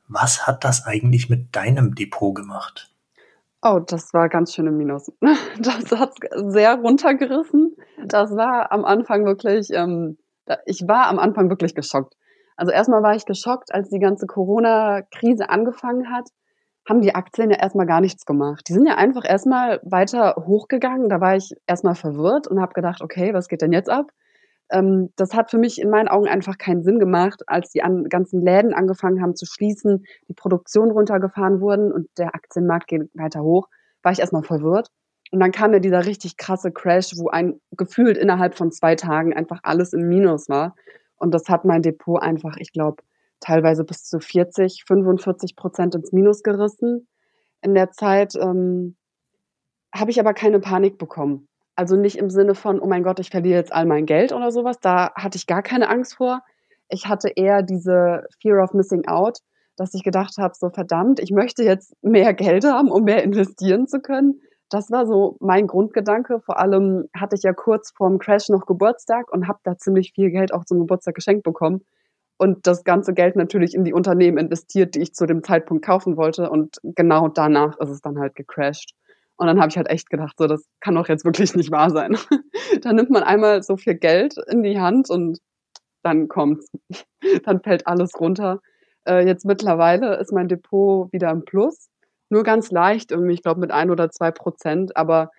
[0.09, 2.91] was hat das eigentlich mit deinem Depot gemacht?
[3.64, 5.12] Oh, das war ganz schön im Minus.
[5.61, 7.77] Das hat sehr runtergerissen.
[8.05, 10.18] Das war am Anfang wirklich, ähm,
[10.66, 12.14] ich war am Anfang wirklich geschockt.
[12.57, 16.29] Also erstmal war ich geschockt, als die ganze Corona-Krise angefangen hat,
[16.88, 18.64] haben die Aktien ja erstmal gar nichts gemacht.
[18.68, 21.09] Die sind ja einfach erstmal weiter hochgegangen.
[21.09, 24.11] Da war ich erstmal verwirrt und habe gedacht, okay, was geht denn jetzt ab?
[24.72, 28.08] Ähm, das hat für mich in meinen Augen einfach keinen Sinn gemacht, als die an,
[28.08, 33.42] ganzen Läden angefangen haben zu schließen, die Produktion runtergefahren wurden und der Aktienmarkt geht weiter
[33.42, 33.68] hoch,
[34.02, 34.88] war ich erstmal verwirrt.
[35.30, 39.35] Und dann kam ja dieser richtig krasse Crash, wo ein gefühlt innerhalb von zwei Tagen
[39.35, 40.74] einfach alles im Minus war.
[41.16, 43.02] Und das hat mein Depot einfach, ich glaube,
[43.40, 47.08] teilweise bis zu 40, 45 Prozent ins Minus gerissen.
[47.62, 48.96] In der Zeit ähm,
[49.94, 51.48] habe ich aber keine Panik bekommen.
[51.74, 54.50] Also nicht im Sinne von, oh mein Gott, ich verliere jetzt all mein Geld oder
[54.50, 54.78] sowas.
[54.80, 56.42] Da hatte ich gar keine Angst vor.
[56.88, 59.38] Ich hatte eher diese Fear of Missing Out,
[59.76, 63.87] dass ich gedacht habe, so verdammt, ich möchte jetzt mehr Geld haben, um mehr investieren
[63.87, 64.42] zu können.
[64.68, 66.40] Das war so mein Grundgedanke.
[66.40, 70.30] Vor allem hatte ich ja kurz vorm Crash noch Geburtstag und habe da ziemlich viel
[70.30, 71.82] Geld auch zum Geburtstag geschenkt bekommen.
[72.38, 76.16] Und das ganze Geld natürlich in die Unternehmen investiert, die ich zu dem Zeitpunkt kaufen
[76.16, 76.50] wollte.
[76.50, 78.94] Und genau danach ist es dann halt gecrashed.
[79.37, 81.90] Und dann habe ich halt echt gedacht, so, das kann doch jetzt wirklich nicht wahr
[81.90, 82.16] sein.
[82.83, 85.38] dann nimmt man einmal so viel Geld in die Hand und
[86.03, 86.71] dann kommt's.
[87.45, 88.61] dann fällt alles runter.
[89.07, 91.88] Äh, jetzt mittlerweile ist mein Depot wieder im Plus.
[92.29, 95.31] Nur ganz leicht, irgendwie, ich glaube mit ein oder zwei Prozent, aber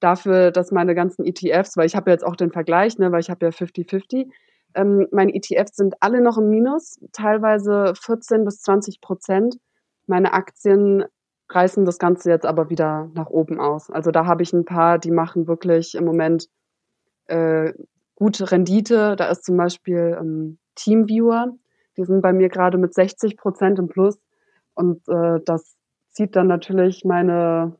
[0.00, 3.30] dafür, dass meine ganzen ETFs, weil ich habe jetzt auch den Vergleich, ne, weil ich
[3.30, 4.28] habe ja 50-50,
[4.74, 9.56] ähm, meine ETFs sind alle noch im Minus, teilweise 14 bis 20 Prozent.
[10.06, 11.04] Meine Aktien
[11.48, 13.90] reißen das Ganze jetzt aber wieder nach oben aus.
[13.90, 16.48] Also da habe ich ein paar, die machen wirklich im Moment
[17.26, 17.72] äh,
[18.14, 19.16] gute Rendite.
[19.16, 21.54] Da ist zum Beispiel ähm, Teamviewer,
[21.96, 24.18] die sind bei mir gerade mit 60 Prozent im Plus
[24.74, 25.76] und äh, das
[26.10, 27.76] zieht dann natürlich meine,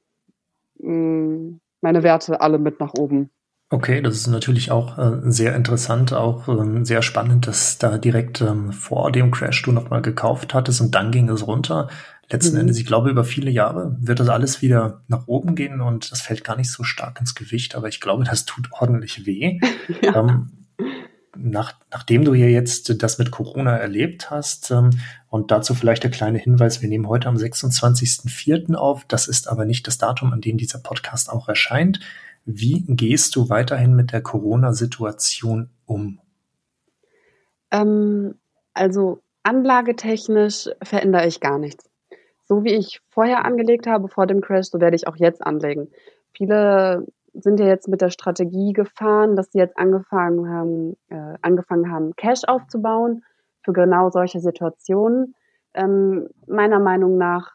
[0.79, 3.31] mh, mm, meine Werte alle mit nach oben.
[3.69, 8.41] Okay, das ist natürlich auch äh, sehr interessant, auch ähm, sehr spannend, dass da direkt
[8.41, 11.89] ähm, vor dem Crash du nochmal gekauft hattest und dann ging es runter.
[12.29, 12.63] Letzten mhm.
[12.63, 16.21] Endes, ich glaube, über viele Jahre wird das alles wieder nach oben gehen und das
[16.21, 19.61] fällt gar nicht so stark ins Gewicht, aber ich glaube, das tut ordentlich weh.
[20.03, 20.17] ja.
[20.17, 20.51] ähm,
[21.39, 24.91] nach, nachdem du hier jetzt das mit Corona erlebt hast, ähm,
[25.29, 28.75] und dazu vielleicht der kleine Hinweis, wir nehmen heute am 26.04.
[28.75, 32.01] auf, das ist aber nicht das Datum, an dem dieser Podcast auch erscheint.
[32.45, 36.21] Wie gehst du weiterhin mit der Corona-Situation um?
[37.71, 38.37] Ähm,
[38.73, 41.85] also anlagetechnisch verändere ich gar nichts.
[42.47, 45.91] So wie ich vorher angelegt habe vor dem Crash, so werde ich auch jetzt anlegen.
[46.33, 51.91] Viele sind ja jetzt mit der Strategie gefahren, dass sie jetzt angefangen haben, äh, angefangen
[51.91, 53.25] haben, Cash aufzubauen
[53.63, 55.35] für genau solche Situationen.
[55.75, 57.53] Ähm, meiner Meinung nach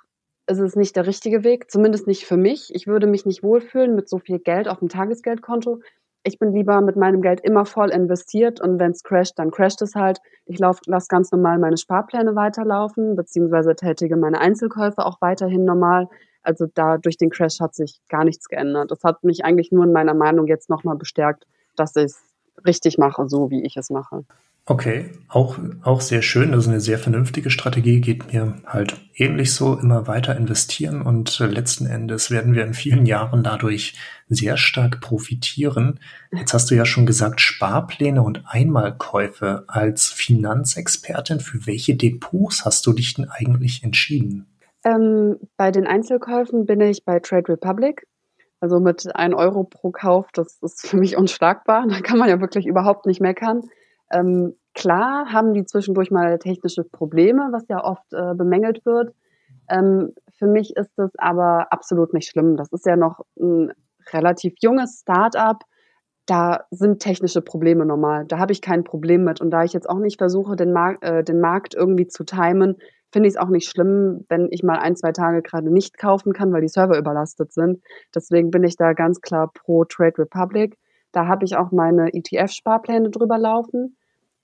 [0.48, 2.74] ist es nicht der richtige Weg, zumindest nicht für mich.
[2.76, 5.82] Ich würde mich nicht wohlfühlen mit so viel Geld auf dem Tagesgeldkonto.
[6.24, 9.82] Ich bin lieber mit meinem Geld immer voll investiert und wenn es crasht, dann crasht
[9.82, 10.20] es halt.
[10.46, 16.10] Ich lasse ganz normal meine Sparpläne weiterlaufen, beziehungsweise tätige meine Einzelkäufe auch weiterhin normal.
[16.44, 18.92] Also da durch den Crash hat sich gar nichts geändert.
[18.92, 22.24] Das hat mich eigentlich nur in meiner Meinung jetzt nochmal bestärkt, dass ich es
[22.66, 24.24] richtig mache, so wie ich es mache.
[24.68, 26.52] Okay, auch, auch sehr schön.
[26.52, 31.40] Das ist eine sehr vernünftige Strategie, geht mir halt ähnlich so, immer weiter investieren und
[31.42, 33.96] äh, letzten Endes werden wir in vielen Jahren dadurch
[34.30, 36.00] sehr stark profitieren.
[36.32, 39.64] Jetzt hast du ja schon gesagt, Sparpläne und Einmalkäufe.
[39.68, 44.46] Als Finanzexpertin, für welche Depots hast du dich denn eigentlich entschieden?
[44.86, 48.06] Ähm, bei den Einzelkäufen bin ich bei Trade Republic.
[48.60, 51.88] Also mit 1 Euro pro Kauf, das ist für mich unschlagbar.
[51.90, 53.64] Da kann man ja wirklich überhaupt nicht meckern.
[54.12, 59.14] Ähm, klar haben die zwischendurch mal technische Probleme, was ja oft äh, bemängelt wird.
[59.70, 62.58] Ähm, für mich ist das aber absolut nicht schlimm.
[62.58, 63.72] Das ist ja noch ein
[64.12, 65.64] relativ junges Start-up.
[66.26, 68.26] Da sind technische Probleme normal.
[68.26, 69.42] Da habe ich kein Problem mit.
[69.42, 72.78] Und da ich jetzt auch nicht versuche, den, Mar äh, den Markt irgendwie zu timen,
[73.12, 76.34] finde ich es auch nicht schlimm, wenn ich mal ein, zwei Tage gerade nicht kaufen
[76.34, 77.84] kann, weil die Server überlastet sind.
[78.16, 80.78] Deswegen bin ich da ganz klar pro Trade Republic.
[81.12, 83.98] Da habe ich auch meine ETF-Sparpläne drüber laufen.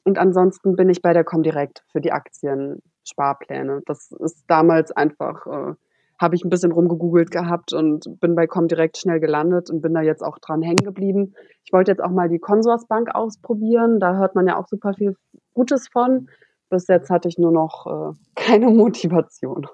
[0.08, 3.82] Und ansonsten bin ich bei der Comdirect für die Aktiensparpläne.
[3.86, 5.74] Das ist damals einfach äh,
[6.18, 10.02] habe ich ein bisschen rumgegoogelt gehabt und bin bei Comdirect schnell gelandet und bin da
[10.02, 11.34] jetzt auch dran hängen geblieben.
[11.66, 14.00] Ich wollte jetzt auch mal die Consorsbank ausprobieren.
[14.00, 15.18] Da hört man ja auch super viel
[15.54, 16.30] Gutes von.
[16.70, 19.68] Bis jetzt hatte ich nur noch äh, keine Motivation.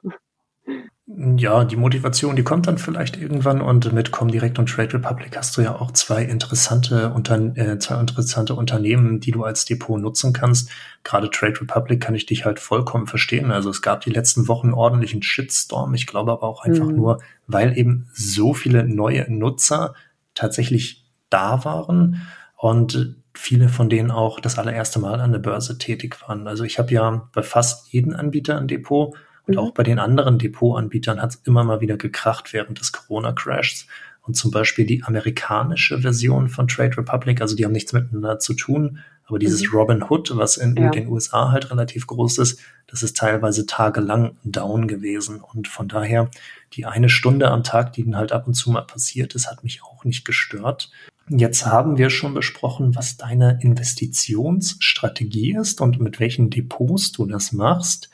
[1.05, 5.55] Ja, die Motivation, die kommt dann vielleicht irgendwann und mit Comdirect und Trade Republic hast
[5.57, 10.31] du ja auch zwei interessante, Unter äh, zwei interessante Unternehmen, die du als Depot nutzen
[10.31, 10.69] kannst.
[11.03, 13.51] Gerade Trade Republic kann ich dich halt vollkommen verstehen.
[13.51, 15.93] Also es gab die letzten Wochen ordentlichen Shitstorm.
[15.93, 16.95] Ich glaube aber auch einfach mhm.
[16.95, 19.95] nur, weil eben so viele neue Nutzer
[20.33, 22.21] tatsächlich da waren
[22.55, 26.47] und viele von denen auch das allererste Mal an der Börse tätig waren.
[26.47, 29.13] Also ich habe ja bei fast jedem Anbieter ein Depot
[29.45, 29.59] und mhm.
[29.59, 33.87] auch bei den anderen Depotanbietern hat es immer mal wieder gekracht während des Corona-Crashs.
[34.21, 38.53] Und zum Beispiel die amerikanische Version von Trade Republic, also die haben nichts miteinander zu
[38.53, 39.77] tun, aber dieses mhm.
[39.77, 40.89] Robin Hood, was in ja.
[40.89, 45.39] den USA halt relativ groß ist, das ist teilweise tagelang down gewesen.
[45.41, 46.29] Und von daher,
[46.73, 49.63] die eine Stunde am Tag, die dann halt ab und zu mal passiert ist, hat
[49.63, 50.91] mich auch nicht gestört.
[51.29, 57.53] Jetzt haben wir schon besprochen, was deine Investitionsstrategie ist und mit welchen Depots du das
[57.53, 58.09] machst.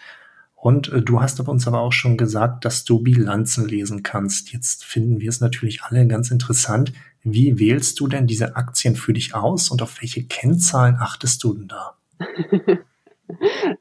[0.62, 4.52] Und äh, du hast uns aber auch schon gesagt, dass du Bilanzen lesen kannst.
[4.52, 6.92] Jetzt finden wir es natürlich alle ganz interessant.
[7.24, 11.54] Wie wählst du denn diese Aktien für dich aus und auf welche Kennzahlen achtest du
[11.54, 11.96] denn da?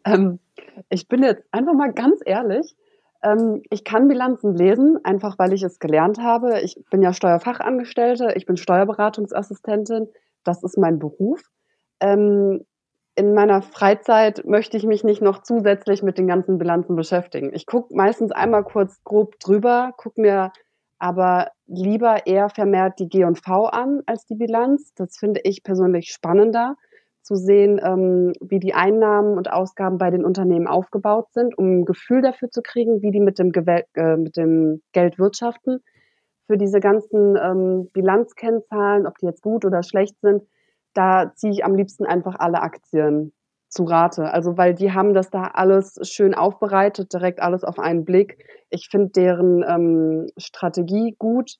[0.05, 0.39] ähm,
[0.89, 2.77] ich bin jetzt einfach mal ganz ehrlich.
[3.23, 6.61] Ähm, ich kann Bilanzen lesen, einfach weil ich es gelernt habe.
[6.61, 10.09] Ich bin ja Steuerfachangestellte, ich bin Steuerberatungsassistentin.
[10.45, 11.43] Das ist mein Beruf.
[12.01, 12.65] Ähm,
[13.19, 17.51] in meiner Freizeit möchte ich mich nicht noch zusätzlich mit den ganzen Bilanzen beschäftigen.
[17.53, 20.53] Ich gucke meistens einmal kurz grob drüber, gucke mir
[21.01, 24.93] aber lieber eher vermehrt die G&V an als die Bilanz.
[24.95, 26.77] Das finde ich persönlich spannender,
[27.23, 31.85] zu sehen, ähm, wie die Einnahmen und Ausgaben bei den Unternehmen aufgebaut sind, um ein
[31.85, 35.81] Gefühl dafür zu kriegen, wie die mit dem, Gewel äh, mit dem Geld wirtschaften.
[36.47, 40.45] Für diese ganzen ähm, Bilanzkennzahlen, ob die jetzt gut oder schlecht sind,
[40.99, 43.33] da ziehe ich am liebsten einfach alle Aktien
[43.69, 44.33] zu Rate.
[44.33, 48.45] Also weil die haben das da alles schön aufbereitet, direkt alles auf einen Blick.
[48.69, 51.59] Ich finde deren ähm, Strategie gut.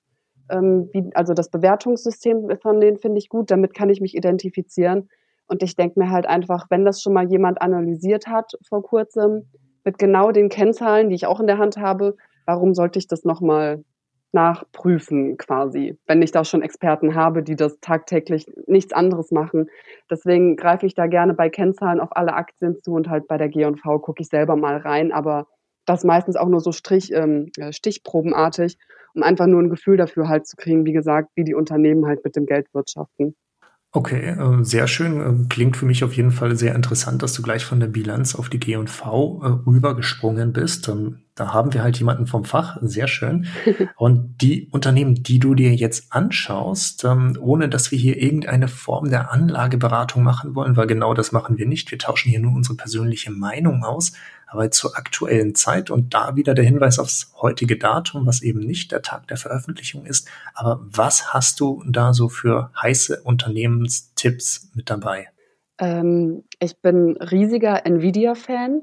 [0.51, 5.09] Ähm, wie, also das Bewertungssystem von denen finde ich gut, damit kann ich mich identifizieren.
[5.47, 9.49] Und ich denke mir halt einfach, wenn das schon mal jemand analysiert hat vor kurzem,
[9.85, 13.25] mit genau den Kennzahlen, die ich auch in der Hand habe, warum sollte ich das
[13.25, 13.85] nochmal
[14.33, 19.69] nachprüfen quasi, wenn ich da schon Experten habe, die das tagtäglich nichts anderes machen.
[20.11, 23.49] Deswegen greife ich da gerne bei Kennzahlen auf alle Aktien zu und halt bei der
[23.49, 25.47] G&V gucke ich selber mal rein, aber
[25.87, 28.77] das meistens auch nur so Strich, ähm, stichprobenartig,
[29.15, 32.23] um einfach nur ein Gefühl dafür halt zu kriegen, wie gesagt, wie die Unternehmen halt
[32.25, 33.35] mit dem Geld wirtschaften.
[33.91, 35.21] Okay, äh, sehr schön.
[35.21, 38.35] Äh, klingt für mich auf jeden Fall sehr interessant, dass du gleich von der Bilanz
[38.35, 40.89] auf die G&V äh, rübergesprungen bist.
[40.89, 43.47] Ähm, da haben wir halt jemanden vom Fach, sehr schön.
[43.97, 49.09] Und die Unternehmen, die du dir jetzt anschaust, ähm, ohne dass wir hier irgendeine Form
[49.09, 51.91] der Anlageberatung machen wollen, weil genau das machen wir nicht.
[51.91, 54.13] Wir tauschen hier nur unsere persönliche Meinung aus
[54.49, 58.91] aber zur aktuellen Zeit und da wieder der Hinweis aufs heutige Datum, was eben nicht
[58.93, 60.29] der Tag der Veröffentlichung ist.
[60.55, 65.29] Aber was hast du da so für heiße Unternehmenstipps mit dabei?
[65.79, 68.83] Ähm, ich bin riesiger Nvidia-Fan.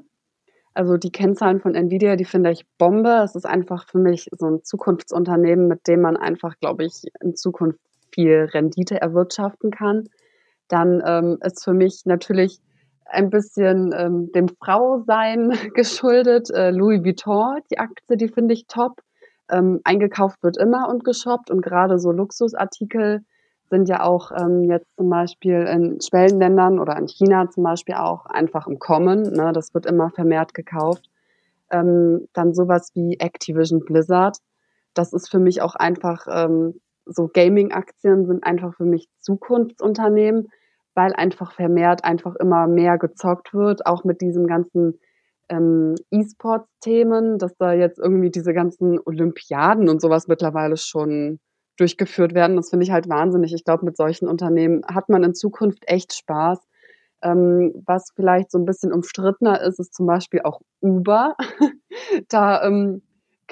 [0.72, 3.22] Also die Kennzahlen von Nvidia, die finde ich Bombe.
[3.24, 7.34] Es ist einfach für mich so ein Zukunftsunternehmen, mit dem man einfach, glaube ich, in
[7.34, 7.80] Zukunft
[8.12, 10.04] viel Rendite erwirtschaften kann.
[10.68, 12.60] Dann ähm, ist für mich natürlich
[13.10, 16.50] ein bisschen ähm, dem Frausein geschuldet.
[16.50, 19.00] Äh, Louis Vuitton, die Aktie, die finde ich top.
[19.48, 23.24] Ähm, eingekauft wird immer und geshoppt und gerade so Luxusartikel
[23.70, 28.26] sind ja auch ähm, jetzt zum Beispiel in Schwellenländern oder in China zum Beispiel auch
[28.26, 29.22] einfach im Kommen.
[29.22, 29.52] Ne?
[29.52, 31.10] Das wird immer vermehrt gekauft.
[31.70, 34.38] Ähm, dann sowas wie Activision Blizzard.
[34.94, 40.48] Das ist für mich auch einfach, ähm, so Gaming-Aktien sind einfach für mich Zukunftsunternehmen
[40.96, 44.98] weil einfach vermehrt einfach immer mehr gezockt wird, auch mit diesem ganzen
[45.48, 51.38] ähm, E-Sports-Themen, dass da jetzt irgendwie diese ganzen Olympiaden und sowas mittlerweile schon
[51.76, 52.56] durchgeführt werden.
[52.56, 53.52] Das finde ich halt wahnsinnig.
[53.52, 56.58] Ich glaube, mit solchen Unternehmen hat man in Zukunft echt Spaß.
[57.22, 61.36] Ähm, was vielleicht so ein bisschen umstrittener ist, ist zum Beispiel auch Uber.
[62.28, 63.02] da ähm,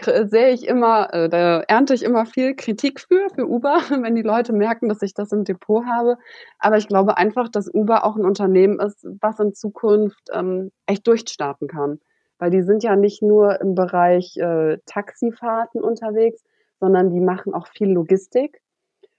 [0.02, 4.22] sehe ich immer, äh, da ernte ich immer viel Kritik für, für Uber, wenn die
[4.22, 6.16] Leute merken, dass ich das im Depot habe.
[6.58, 11.06] Aber ich glaube einfach, dass Uber auch ein Unternehmen ist, was in Zukunft ähm, echt
[11.06, 12.00] durchstarten kann.
[12.38, 16.42] Weil die sind ja nicht nur im Bereich äh, Taxifahrten unterwegs,
[16.80, 18.60] sondern die machen auch viel Logistik.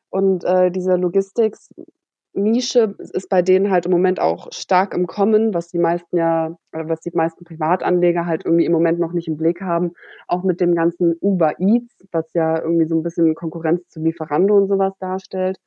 [0.10, 1.56] Und äh, diese Logistik
[2.36, 6.56] Nische ist bei denen halt im Moment auch stark im Kommen, was die meisten ja,
[6.72, 9.94] was die meisten Privatanleger halt irgendwie im Moment noch nicht im Blick haben.
[10.28, 14.56] Auch mit dem ganzen Uber Eats, was ja irgendwie so ein bisschen Konkurrenz zu Lieferando
[14.56, 15.58] und sowas darstellt,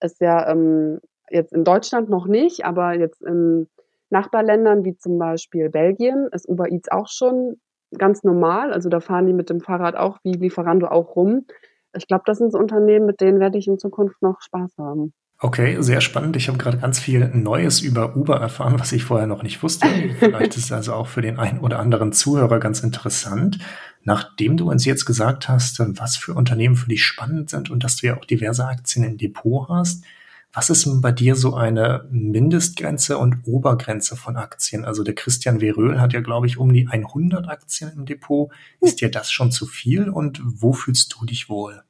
[0.00, 1.00] ist ja ähm,
[1.30, 3.68] jetzt in Deutschland noch nicht, aber jetzt in
[4.10, 7.60] Nachbarländern wie zum Beispiel Belgien ist Uber Eats auch schon
[7.96, 8.72] ganz normal.
[8.72, 11.46] Also da fahren die mit dem Fahrrad auch wie Lieferando auch rum.
[11.94, 15.12] Ich glaube, das sind so Unternehmen, mit denen werde ich in Zukunft noch Spaß haben.
[15.40, 16.34] Okay, sehr spannend.
[16.34, 19.86] Ich habe gerade ganz viel Neues über Uber erfahren, was ich vorher noch nicht wusste.
[20.18, 23.58] Vielleicht ist es also auch für den einen oder anderen Zuhörer ganz interessant.
[24.02, 27.96] Nachdem du uns jetzt gesagt hast, was für Unternehmen für dich spannend sind und dass
[27.96, 30.04] du ja auch diverse Aktien im Depot hast,
[30.52, 34.84] was ist denn bei dir so eine Mindestgrenze und Obergrenze von Aktien?
[34.84, 38.50] Also der Christian Veröhl hat ja, glaube ich, um die 100 Aktien im Depot.
[38.80, 41.82] Ist dir das schon zu viel und wo fühlst du dich wohl?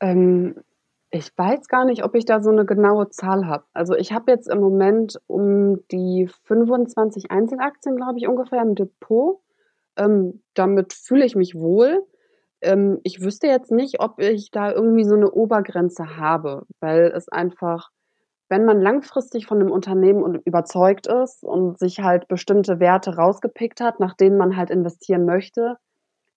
[0.00, 0.56] Ähm,
[1.10, 3.64] ich weiß gar nicht, ob ich da so eine genaue Zahl habe.
[3.72, 9.40] Also ich habe jetzt im Moment um die 25 Einzelaktien, glaube ich, ungefähr im Depot.
[9.96, 12.06] Ähm, damit fühle ich mich wohl
[12.62, 17.28] ähm, ich wüsste jetzt nicht, ob ich da irgendwie so eine Obergrenze habe, weil es
[17.28, 17.90] einfach,
[18.48, 24.00] wenn man langfristig von einem Unternehmen überzeugt ist und sich halt bestimmte Werte rausgepickt hat,
[24.00, 25.76] nach denen man halt investieren möchte,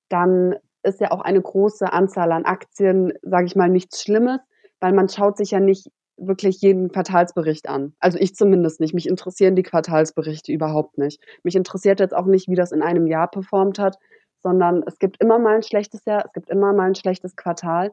[0.10, 4.40] dann ist ja auch eine große Anzahl an Aktien, sage ich mal, nichts Schlimmes,
[4.80, 7.94] weil man schaut sich ja nicht wirklich jeden Quartalsbericht an.
[8.00, 8.94] Also ich zumindest nicht.
[8.94, 11.22] Mich interessieren die Quartalsberichte überhaupt nicht.
[11.44, 13.98] Mich interessiert jetzt auch nicht, wie das in einem Jahr performt hat,
[14.42, 17.92] sondern es gibt immer mal ein schlechtes Jahr, es gibt immer mal ein schlechtes Quartal.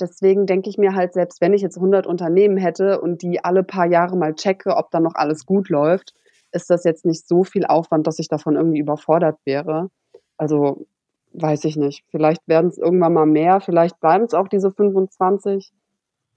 [0.00, 3.62] Deswegen denke ich mir halt, selbst wenn ich jetzt 100 Unternehmen hätte und die alle
[3.62, 6.14] paar Jahre mal checke, ob da noch alles gut läuft,
[6.52, 9.90] ist das jetzt nicht so viel Aufwand, dass ich davon irgendwie überfordert wäre.
[10.36, 10.86] Also
[11.32, 12.04] weiß ich nicht.
[12.10, 15.72] Vielleicht werden es irgendwann mal mehr, vielleicht bleiben es auch diese 25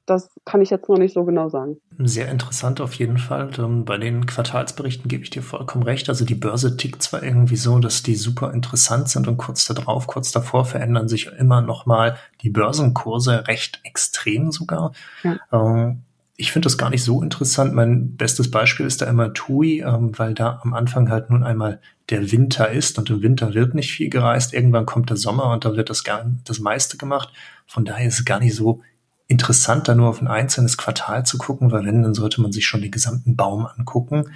[0.10, 1.78] das kann ich jetzt noch nicht so genau sagen.
[2.00, 3.52] Sehr interessant auf jeden Fall.
[3.58, 6.10] Ähm, bei den Quartalsberichten gebe ich dir vollkommen recht.
[6.10, 10.08] Also die Börse tickt zwar irgendwie so, dass die super interessant sind und kurz darauf,
[10.08, 14.94] kurz davor verändern sich immer noch mal die Börsenkurse recht extrem sogar.
[15.24, 15.38] Ja.
[15.52, 16.04] Ähm,
[16.40, 17.74] ich finde das gar nicht so interessant.
[17.74, 21.82] Mein bestes Beispiel ist da immer TUI, ähm, weil da am Anfang halt nun einmal
[22.10, 24.54] der Winter ist und im Winter wird nicht viel gereist.
[24.54, 27.34] Irgendwann kommt der Sommer und da wird das, gar, das meiste gemacht.
[27.68, 28.82] Von daher ist es gar nicht so
[29.30, 32.66] interessant, da nur auf ein einzelnes Quartal zu gucken, weil wenn, dann sollte man sich
[32.66, 34.32] schon den gesamten Baum angucken.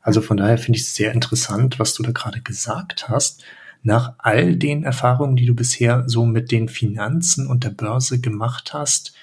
[0.00, 3.44] Also von daher finde ich es sehr interessant, was du da gerade gesagt hast.
[3.82, 8.72] Nach all den Erfahrungen, die du bisher so mit den Finanzen und der Börse gemacht
[8.72, 9.14] hast,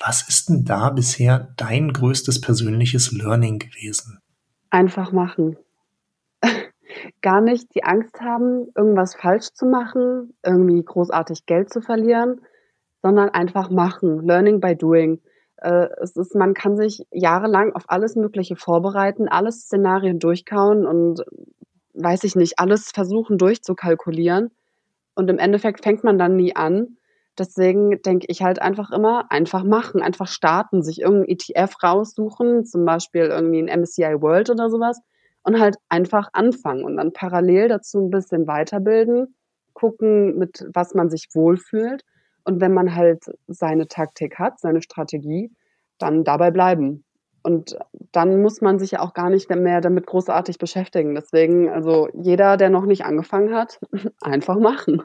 [0.00, 4.18] was ist denn da bisher dein größtes persönliches Learning gewesen?
[4.70, 5.56] Einfach machen.
[7.22, 12.40] Gar nicht die Angst haben, irgendwas falsch zu machen, irgendwie großartig Geld zu verlieren,
[13.02, 14.24] sondern einfach machen.
[14.24, 15.20] Learning by doing.
[15.56, 21.22] Äh, es ist, man kann sich jahrelang auf alles Mögliche vorbereiten, alles Szenarien durchkauen und
[21.94, 24.50] weiß ich nicht, alles versuchen durchzukalkulieren.
[25.14, 26.96] Und im Endeffekt fängt man dann nie an.
[27.38, 32.84] Deswegen denke ich halt einfach immer, einfach machen, einfach starten, sich irgendein ETF raussuchen, zum
[32.84, 35.00] Beispiel irgendwie ein MSCI World oder sowas
[35.42, 39.34] und halt einfach anfangen und dann parallel dazu ein bisschen weiterbilden,
[39.72, 42.04] gucken, mit was man sich wohlfühlt
[42.44, 45.50] und wenn man halt seine Taktik hat, seine Strategie,
[45.98, 47.04] dann dabei bleiben.
[47.42, 47.76] Und
[48.12, 51.14] dann muss man sich ja auch gar nicht mehr damit großartig beschäftigen.
[51.14, 53.80] Deswegen, also jeder, der noch nicht angefangen hat,
[54.20, 55.02] einfach machen.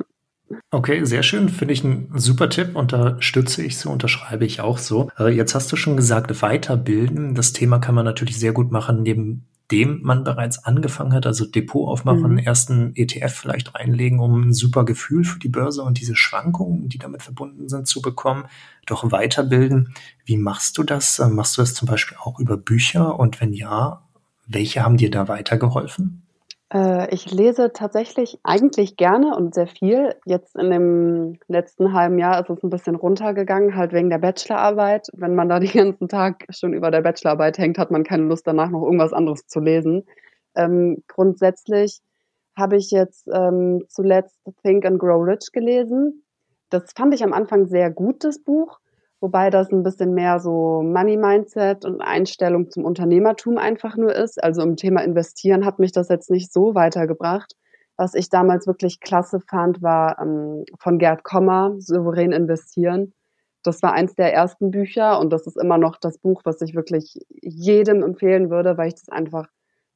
[0.71, 1.49] Okay, sehr schön.
[1.49, 2.75] Finde ich ein super Tipp.
[2.75, 5.09] Unterstütze ich so, unterschreibe ich auch so.
[5.19, 7.35] Jetzt hast du schon gesagt, weiterbilden.
[7.35, 11.45] Das Thema kann man natürlich sehr gut machen neben dem man bereits angefangen hat, also
[11.45, 12.37] Depot aufmachen, mhm.
[12.37, 16.97] ersten ETF vielleicht reinlegen, um ein super Gefühl für die Börse und diese Schwankungen, die
[16.97, 18.45] damit verbunden sind, zu bekommen,
[18.85, 19.93] doch weiterbilden.
[20.25, 21.19] Wie machst du das?
[21.19, 23.19] Machst du das zum Beispiel auch über Bücher?
[23.19, 24.07] Und wenn ja,
[24.47, 26.26] welche haben dir da weitergeholfen?
[26.73, 30.15] Äh, ich lese tatsächlich eigentlich gerne und sehr viel.
[30.25, 35.07] Jetzt in dem letzten halben Jahr ist es ein bisschen runtergegangen, halt wegen der Bachelorarbeit.
[35.13, 38.45] Wenn man da den ganzen Tag schon über der Bachelorarbeit hängt, hat man keine Lust
[38.47, 40.05] danach noch irgendwas anderes zu lesen.
[40.55, 42.01] Ähm, grundsätzlich
[42.57, 46.23] habe ich jetzt ähm, zuletzt Think and Grow Rich gelesen.
[46.69, 48.79] Das fand ich am Anfang sehr gut, das Buch
[49.19, 54.43] wobei das ein bisschen mehr so Money-Mindset und Einstellung zum Unternehmertum einfach nur ist.
[54.43, 57.53] Also im Thema Investieren hat mich das jetzt nicht so weitergebracht.
[57.97, 63.13] Was ich damals wirklich klasse fand, war ähm, von Gerd Kommer, Souverän investieren.
[63.63, 66.75] Das war eins der ersten Bücher und das ist immer noch das Buch, was ich
[66.75, 69.47] wirklich jedem empfehlen würde, weil ich das einfach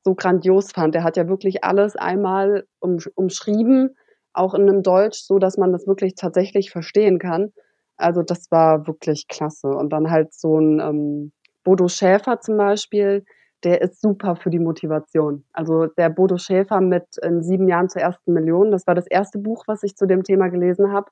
[0.03, 0.95] so grandios fand.
[0.95, 3.95] Er hat ja wirklich alles einmal um, umschrieben,
[4.34, 7.53] auch in einem Deutsch, so dass man das wirklich tatsächlich verstehen kann.
[8.02, 9.70] Also das war wirklich klasse.
[9.70, 11.32] Und dann halt so ein ähm,
[11.64, 13.24] Bodo Schäfer zum Beispiel,
[13.64, 15.45] der ist super für die Motivation.
[15.54, 19.38] Also der Bodo Schäfer mit in sieben Jahren zur ersten Million, das war das erste
[19.38, 21.12] Buch, was ich zu dem Thema gelesen habe.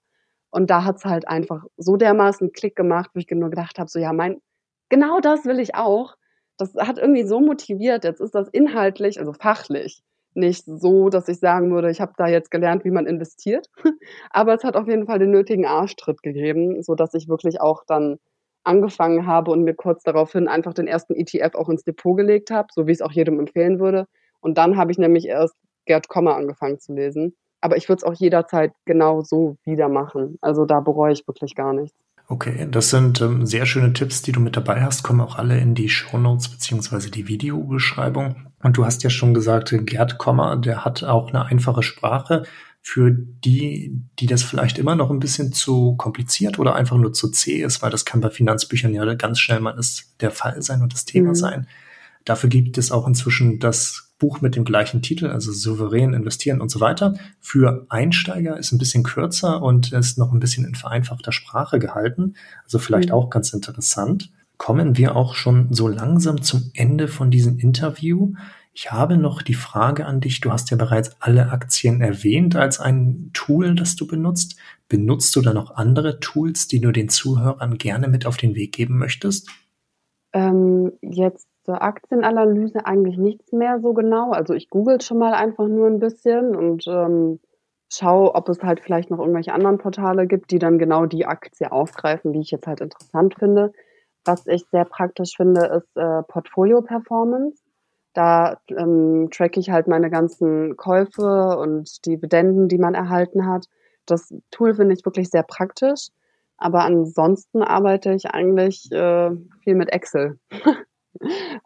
[0.51, 3.99] Und da hat's halt einfach so dermaßen Klick gemacht, wo ich nur gedacht habe, so
[3.99, 4.41] ja, mein,
[4.89, 6.15] genau das will ich auch.
[6.57, 8.03] Das hat irgendwie so motiviert.
[8.03, 10.01] Jetzt ist das inhaltlich, also fachlich,
[10.33, 13.67] nicht so, dass ich sagen würde, ich habe da jetzt gelernt, wie man investiert.
[14.31, 17.83] Aber es hat auf jeden Fall den nötigen Arschtritt gegeben, so dass ich wirklich auch
[17.85, 18.17] dann
[18.63, 22.67] angefangen habe und mir kurz daraufhin einfach den ersten ETF auch ins Depot gelegt habe,
[22.71, 24.05] so wie ich es auch jedem empfehlen würde.
[24.41, 25.55] Und dann habe ich nämlich erst
[25.85, 27.35] Gerd Kommer angefangen zu lesen.
[27.61, 30.37] Aber ich würde es auch jederzeit genau so wieder machen.
[30.41, 31.97] Also da bereue ich wirklich gar nichts.
[32.31, 35.57] Okay, das sind ähm, sehr schöne Tipps, die du mit dabei hast, kommen auch alle
[35.57, 38.45] in die Show Notes beziehungsweise die Videobeschreibung.
[38.61, 42.43] Und du hast ja schon gesagt, Gerd Kommer, der hat auch eine einfache Sprache
[42.81, 47.29] für die, die das vielleicht immer noch ein bisschen zu kompliziert oder einfach nur zu
[47.31, 50.83] zäh ist, weil das kann bei Finanzbüchern ja ganz schnell mal das, der Fall sein
[50.83, 51.35] und das Thema mhm.
[51.35, 51.67] sein.
[52.25, 56.69] Dafür gibt es auch inzwischen das Buch mit dem gleichen Titel, also souverän investieren und
[56.69, 57.15] so weiter.
[57.39, 62.35] Für Einsteiger ist ein bisschen kürzer und ist noch ein bisschen in vereinfachter Sprache gehalten.
[62.63, 63.15] Also vielleicht mhm.
[63.15, 64.31] auch ganz interessant.
[64.57, 68.33] Kommen wir auch schon so langsam zum Ende von diesem Interview.
[68.73, 70.41] Ich habe noch die Frage an dich.
[70.41, 74.57] Du hast ja bereits alle Aktien erwähnt als ein Tool, das du benutzt.
[74.89, 78.73] Benutzt du da noch andere Tools, die du den Zuhörern gerne mit auf den Weg
[78.73, 79.49] geben möchtest?
[80.33, 84.31] Ähm, jetzt zur Aktienanalyse eigentlich nichts mehr so genau.
[84.31, 87.39] Also ich google schon mal einfach nur ein bisschen und ähm,
[87.91, 91.71] schaue, ob es halt vielleicht noch irgendwelche anderen Portale gibt, die dann genau die Aktie
[91.71, 93.71] aufgreifen, die ich jetzt halt interessant finde.
[94.25, 97.61] Was ich sehr praktisch finde, ist äh, Portfolio Performance.
[98.15, 103.67] Da ähm, track ich halt meine ganzen Käufe und Dividenden, die man erhalten hat.
[104.07, 106.07] Das Tool finde ich wirklich sehr praktisch.
[106.57, 109.29] Aber ansonsten arbeite ich eigentlich äh,
[109.63, 110.39] viel mit Excel.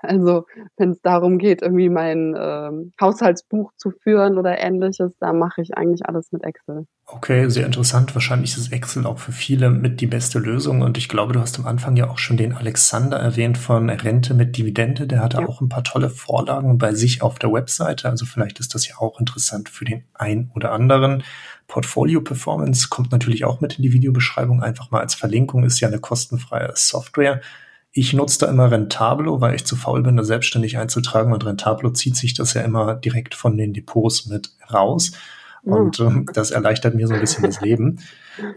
[0.03, 0.45] Also
[0.77, 5.75] wenn es darum geht, irgendwie mein ähm, Haushaltsbuch zu führen oder ähnliches, da mache ich
[5.77, 6.85] eigentlich alles mit Excel.
[7.05, 8.15] Okay, sehr interessant.
[8.15, 10.81] Wahrscheinlich ist Excel auch für viele mit die beste Lösung.
[10.81, 14.33] Und ich glaube, du hast am Anfang ja auch schon den Alexander erwähnt von Rente
[14.33, 15.05] mit Dividende.
[15.05, 15.47] Der hatte ja.
[15.47, 18.09] auch ein paar tolle Vorlagen bei sich auf der Webseite.
[18.09, 21.23] Also vielleicht ist das ja auch interessant für den ein oder anderen.
[21.67, 24.61] Portfolio Performance kommt natürlich auch mit in die Videobeschreibung.
[24.61, 27.41] Einfach mal als Verlinkung ist ja eine kostenfreie Software.
[27.95, 31.91] Ich nutze da immer Rentablo, weil ich zu faul bin, da selbstständig einzutragen und Rentablo
[31.91, 35.11] zieht sich das ja immer direkt von den Depots mit raus.
[35.63, 37.99] Und ähm, das erleichtert mir so ein bisschen das Leben.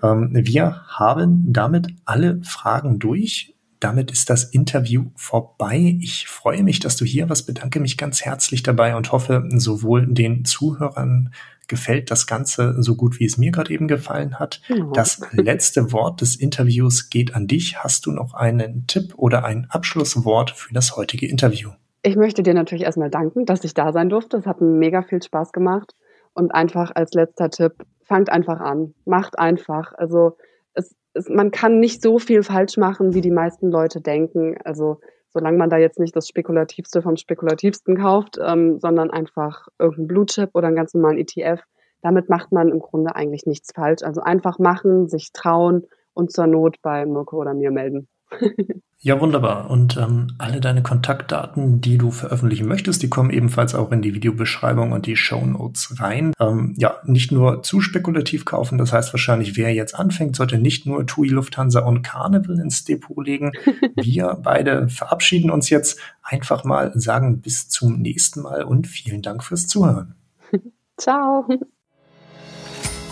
[0.02, 3.54] Ähm, wir haben damit alle Fragen durch.
[3.78, 5.98] Damit ist das Interview vorbei.
[6.00, 10.06] Ich freue mich, dass du hier warst, bedanke mich ganz herzlich dabei und hoffe, sowohl
[10.06, 11.30] den Zuhörern
[11.68, 14.60] gefällt das Ganze so gut, wie es mir gerade eben gefallen hat.
[14.68, 14.90] Ja.
[14.94, 17.82] Das letzte Wort des Interviews geht an dich.
[17.82, 21.70] Hast du noch einen Tipp oder ein Abschlusswort für das heutige Interview?
[22.02, 24.36] Ich möchte dir natürlich erstmal danken, dass ich da sein durfte.
[24.36, 25.94] Es hat mega viel Spaß gemacht.
[26.34, 27.72] Und einfach als letzter Tipp,
[28.04, 28.94] fangt einfach an.
[29.04, 29.92] Macht einfach.
[29.96, 30.36] Also
[30.74, 34.56] es, es, man kann nicht so viel falsch machen, wie die meisten Leute denken.
[34.64, 35.00] Also
[35.36, 40.24] solange man da jetzt nicht das Spekulativste vom Spekulativsten kauft, ähm, sondern einfach irgendeinen Blue
[40.24, 41.62] Chip oder einen ganz normalen ETF,
[42.00, 44.02] damit macht man im Grunde eigentlich nichts falsch.
[44.02, 45.84] Also einfach machen, sich trauen
[46.14, 48.08] und zur Not bei Mirko oder mir melden.
[49.06, 49.70] Ja, wunderbar.
[49.70, 54.14] Und ähm, alle deine Kontaktdaten, die du veröffentlichen möchtest, die kommen ebenfalls auch in die
[54.14, 56.32] Videobeschreibung und die Show Notes rein.
[56.40, 60.86] Ähm, ja, nicht nur zu spekulativ kaufen, das heißt wahrscheinlich, wer jetzt anfängt, sollte nicht
[60.86, 63.52] nur TUI, Lufthansa und Carnival ins Depot legen.
[63.94, 69.44] Wir beide verabschieden uns jetzt einfach mal, sagen bis zum nächsten Mal und vielen Dank
[69.44, 70.16] fürs Zuhören.
[70.96, 71.46] Ciao.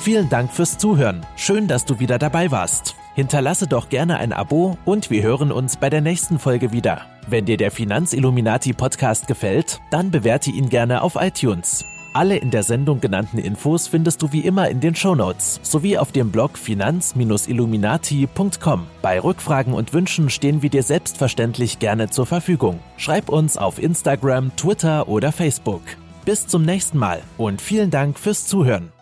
[0.00, 1.24] Vielen Dank fürs Zuhören.
[1.36, 2.96] Schön, dass du wieder dabei warst.
[3.14, 7.02] Hinterlasse doch gerne ein Abo und wir hören uns bei der nächsten Folge wieder.
[7.28, 11.84] Wenn dir der Finanzilluminati Podcast gefällt, dann bewerte ihn gerne auf iTunes.
[12.12, 16.12] Alle in der Sendung genannten Infos findest du wie immer in den Shownotes sowie auf
[16.12, 18.86] dem Blog finanz-illuminati.com.
[19.02, 22.78] Bei Rückfragen und Wünschen stehen wir dir selbstverständlich gerne zur Verfügung.
[22.98, 25.82] Schreib uns auf Instagram, Twitter oder Facebook.
[26.24, 28.93] Bis zum nächsten Mal und vielen Dank fürs Zuhören.